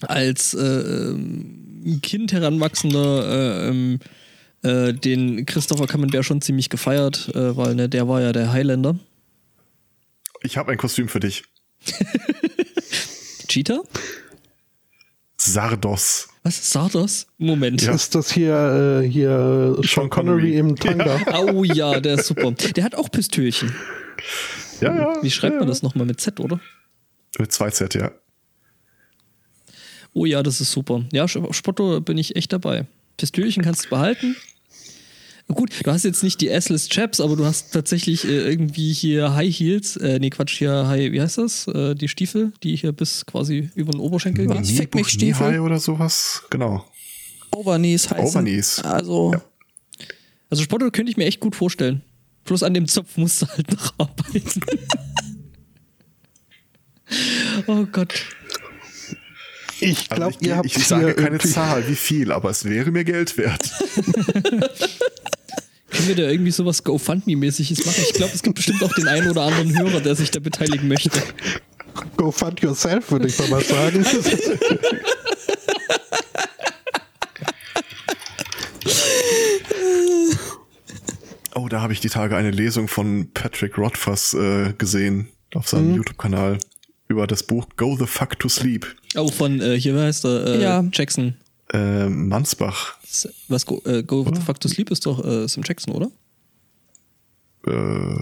[0.00, 3.98] als äh, ähm, Kind heranwachsender äh, ähm,
[4.62, 8.98] äh, den Christopher Camembert schon ziemlich gefeiert, äh, weil ne, der war ja der Highlander.
[10.40, 11.44] Ich habe ein Kostüm für dich.
[13.48, 13.82] Cheetah?
[15.36, 16.28] Sardos.
[16.42, 16.70] Was?
[16.70, 17.26] Sardos?
[17.36, 17.82] Moment.
[17.82, 17.92] Ja.
[17.92, 20.58] Ist das hier, äh, hier Sean, Sean Connery, Connery.
[20.58, 21.20] im Tanga?
[21.52, 22.50] Oh ja, der ist super.
[22.52, 23.74] Der hat auch Pistölchen.
[24.80, 25.22] Ja, ja.
[25.22, 26.58] Wie schreibt ja, man das nochmal mit Z, oder?
[27.38, 28.10] Mit zwei Z, ja.
[30.12, 31.04] Oh ja, das ist super.
[31.12, 32.86] Ja, Spotto bin ich echt dabei.
[33.16, 34.36] Pistölchen kannst du behalten.
[35.48, 39.34] Gut, du hast jetzt nicht die Assless Chaps, aber du hast tatsächlich äh, irgendwie hier
[39.34, 41.66] High Heels, äh, nee, Quatsch, hier High, wie heißt das?
[41.68, 44.58] Äh, die Stiefel, die hier bis quasi über den Oberschenkel gehen.
[44.60, 44.70] Was?
[44.70, 45.46] Fick mich, Stiefel.
[45.46, 46.42] Knee-High oder sowas.
[46.50, 46.84] Genau.
[47.54, 48.26] Overknees heißen.
[48.26, 48.80] Overknees.
[48.84, 49.42] Also, Ja.
[50.50, 52.02] Also Spotto könnte ich mir echt gut vorstellen.
[52.44, 54.62] Plus an dem Zopf musst du halt noch arbeiten.
[57.66, 58.14] Oh Gott.
[59.80, 62.90] Ich Also glaube, ich, ihr habt ich, sage keine Zahl, wie viel, aber es wäre
[62.90, 63.70] mir Geld wert.
[65.90, 68.02] Können wir da irgendwie sowas GoFundMe-mäßiges machen?
[68.08, 70.88] Ich glaube, es gibt bestimmt auch den einen oder anderen Hörer, der sich da beteiligen
[70.88, 71.10] möchte.
[72.16, 74.04] Go fund yourself, würde ich mal sagen.
[81.54, 85.96] Oh, da habe ich die Tage eine Lesung von Patrick Rothfuss äh, gesehen auf seinem
[85.96, 86.58] YouTube-Kanal
[87.08, 88.86] über das Buch Go the Fuck to Sleep.
[89.16, 90.46] Oh, von, äh, hier, wie heißt er?
[90.46, 90.84] Äh, Ja.
[90.92, 91.34] Jackson.
[91.72, 92.96] Äh, Mansbach.
[93.48, 96.10] Was, Go, äh, Go the Fuck to Sleep ist doch äh, Sam Jackson, oder?
[97.66, 98.18] Äh,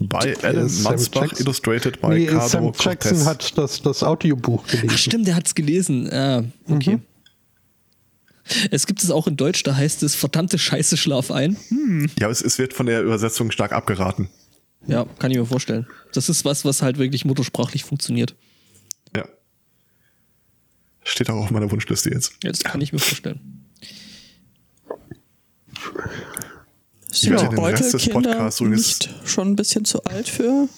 [0.00, 1.46] bei Alan Sam Mansbach, Jackson.
[1.46, 3.26] illustrated by nee, Carlo Sam Jackson Cortez.
[3.26, 4.98] hat das, das Audiobuch Ach, gelesen.
[4.98, 6.10] stimmt, der hat's gelesen.
[6.12, 6.98] Ah, okay.
[8.70, 11.56] Es gibt es auch in Deutsch, da heißt es verdammte Scheiße, schlaf ein.
[12.18, 14.28] Ja, es, es wird von der Übersetzung stark abgeraten.
[14.86, 15.86] Ja, kann ich mir vorstellen.
[16.12, 18.34] Das ist was, was halt wirklich muttersprachlich funktioniert.
[19.16, 19.24] Ja.
[21.02, 22.32] Steht auch auf meiner Wunschliste jetzt.
[22.42, 23.40] Ja, das kann ich mir vorstellen.
[27.10, 30.28] sind ja den Rest heute des Kinder Podcasts übrigens- nicht schon ein bisschen zu alt
[30.28, 30.68] für?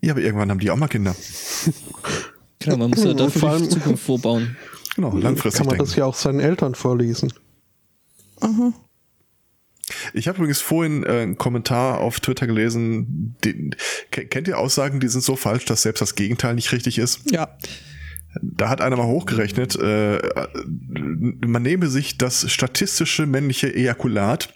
[0.00, 1.14] Ja, aber irgendwann haben die auch mal Kinder.
[2.58, 4.56] Genau, man muss ja Und dafür vor die allem- Zukunft vorbauen.
[4.96, 5.84] Genau, langfristig Kann man denken.
[5.90, 7.32] das ja auch seinen Eltern vorlesen.
[10.12, 13.36] Ich habe übrigens vorhin äh, einen Kommentar auf Twitter gelesen.
[13.44, 13.74] Den,
[14.10, 17.30] ke- kennt ihr Aussagen, die sind so falsch, dass selbst das Gegenteil nicht richtig ist?
[17.30, 17.56] Ja.
[18.40, 20.18] Da hat einer mal hochgerechnet, äh,
[21.46, 24.54] man nehme sich das statistische männliche Ejakulat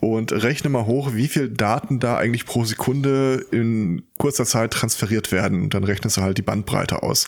[0.00, 5.32] und rechne mal hoch, wie viel Daten da eigentlich pro Sekunde in kurzer Zeit transferiert
[5.32, 5.62] werden.
[5.62, 7.26] Und dann rechnest du halt die Bandbreite aus.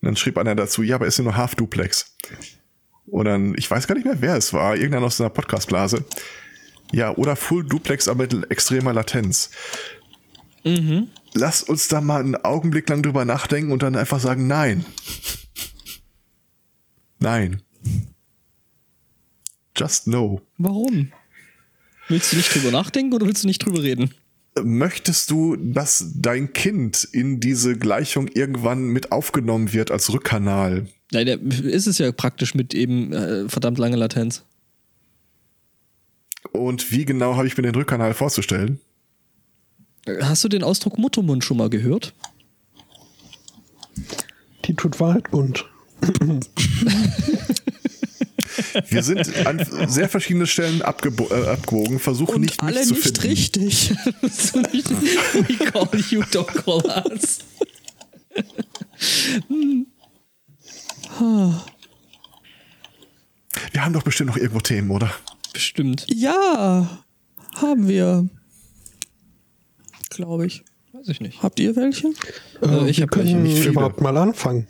[0.00, 2.16] Und dann schrieb einer dazu, ja, aber ist ja nur Half-Duplex.
[3.10, 6.04] Und dann, ich weiß gar nicht mehr, wer es war, irgendeiner aus einer Podcast-Blase.
[6.92, 9.50] Ja, oder Full-Duplex, aber mit extremer Latenz.
[11.34, 14.84] Lass uns da mal einen Augenblick lang drüber nachdenken und dann einfach sagen, nein.
[17.20, 17.62] Nein.
[19.76, 20.40] Just no.
[20.56, 21.12] Warum?
[22.08, 24.14] Willst du nicht drüber nachdenken oder willst du nicht drüber reden?
[24.62, 30.88] Möchtest du, dass dein Kind in diese Gleichung irgendwann mit aufgenommen wird als Rückkanal?
[31.12, 34.44] Nein, der ist es ja praktisch mit eben äh, verdammt lange Latenz.
[36.52, 38.80] Und wie genau habe ich mir den Rückkanal vorzustellen?
[40.20, 42.14] Hast du den Ausdruck Muttermund schon mal gehört?
[44.68, 45.64] die tut Wahrheit kund.
[48.88, 52.94] Wir sind an sehr verschiedenen Stellen abgebo äh, abgewogen, versuchen Und nicht, alle mich zu
[52.94, 53.28] nicht finden.
[53.28, 53.90] richtig.
[54.22, 57.38] We call you, don't call us.
[61.18, 61.64] Wir
[63.84, 65.10] haben doch bestimmt noch irgendwo Themen, oder?
[65.52, 66.06] Bestimmt.
[66.08, 66.88] ja,
[67.56, 68.28] haben wir.
[70.10, 70.64] Glaube ich.
[70.92, 71.42] Weiß ich nicht.
[71.42, 72.08] Habt ihr welche?
[72.62, 73.70] Äh, ich wir hab welche, viele.
[73.70, 74.66] überhaupt mal anfangen.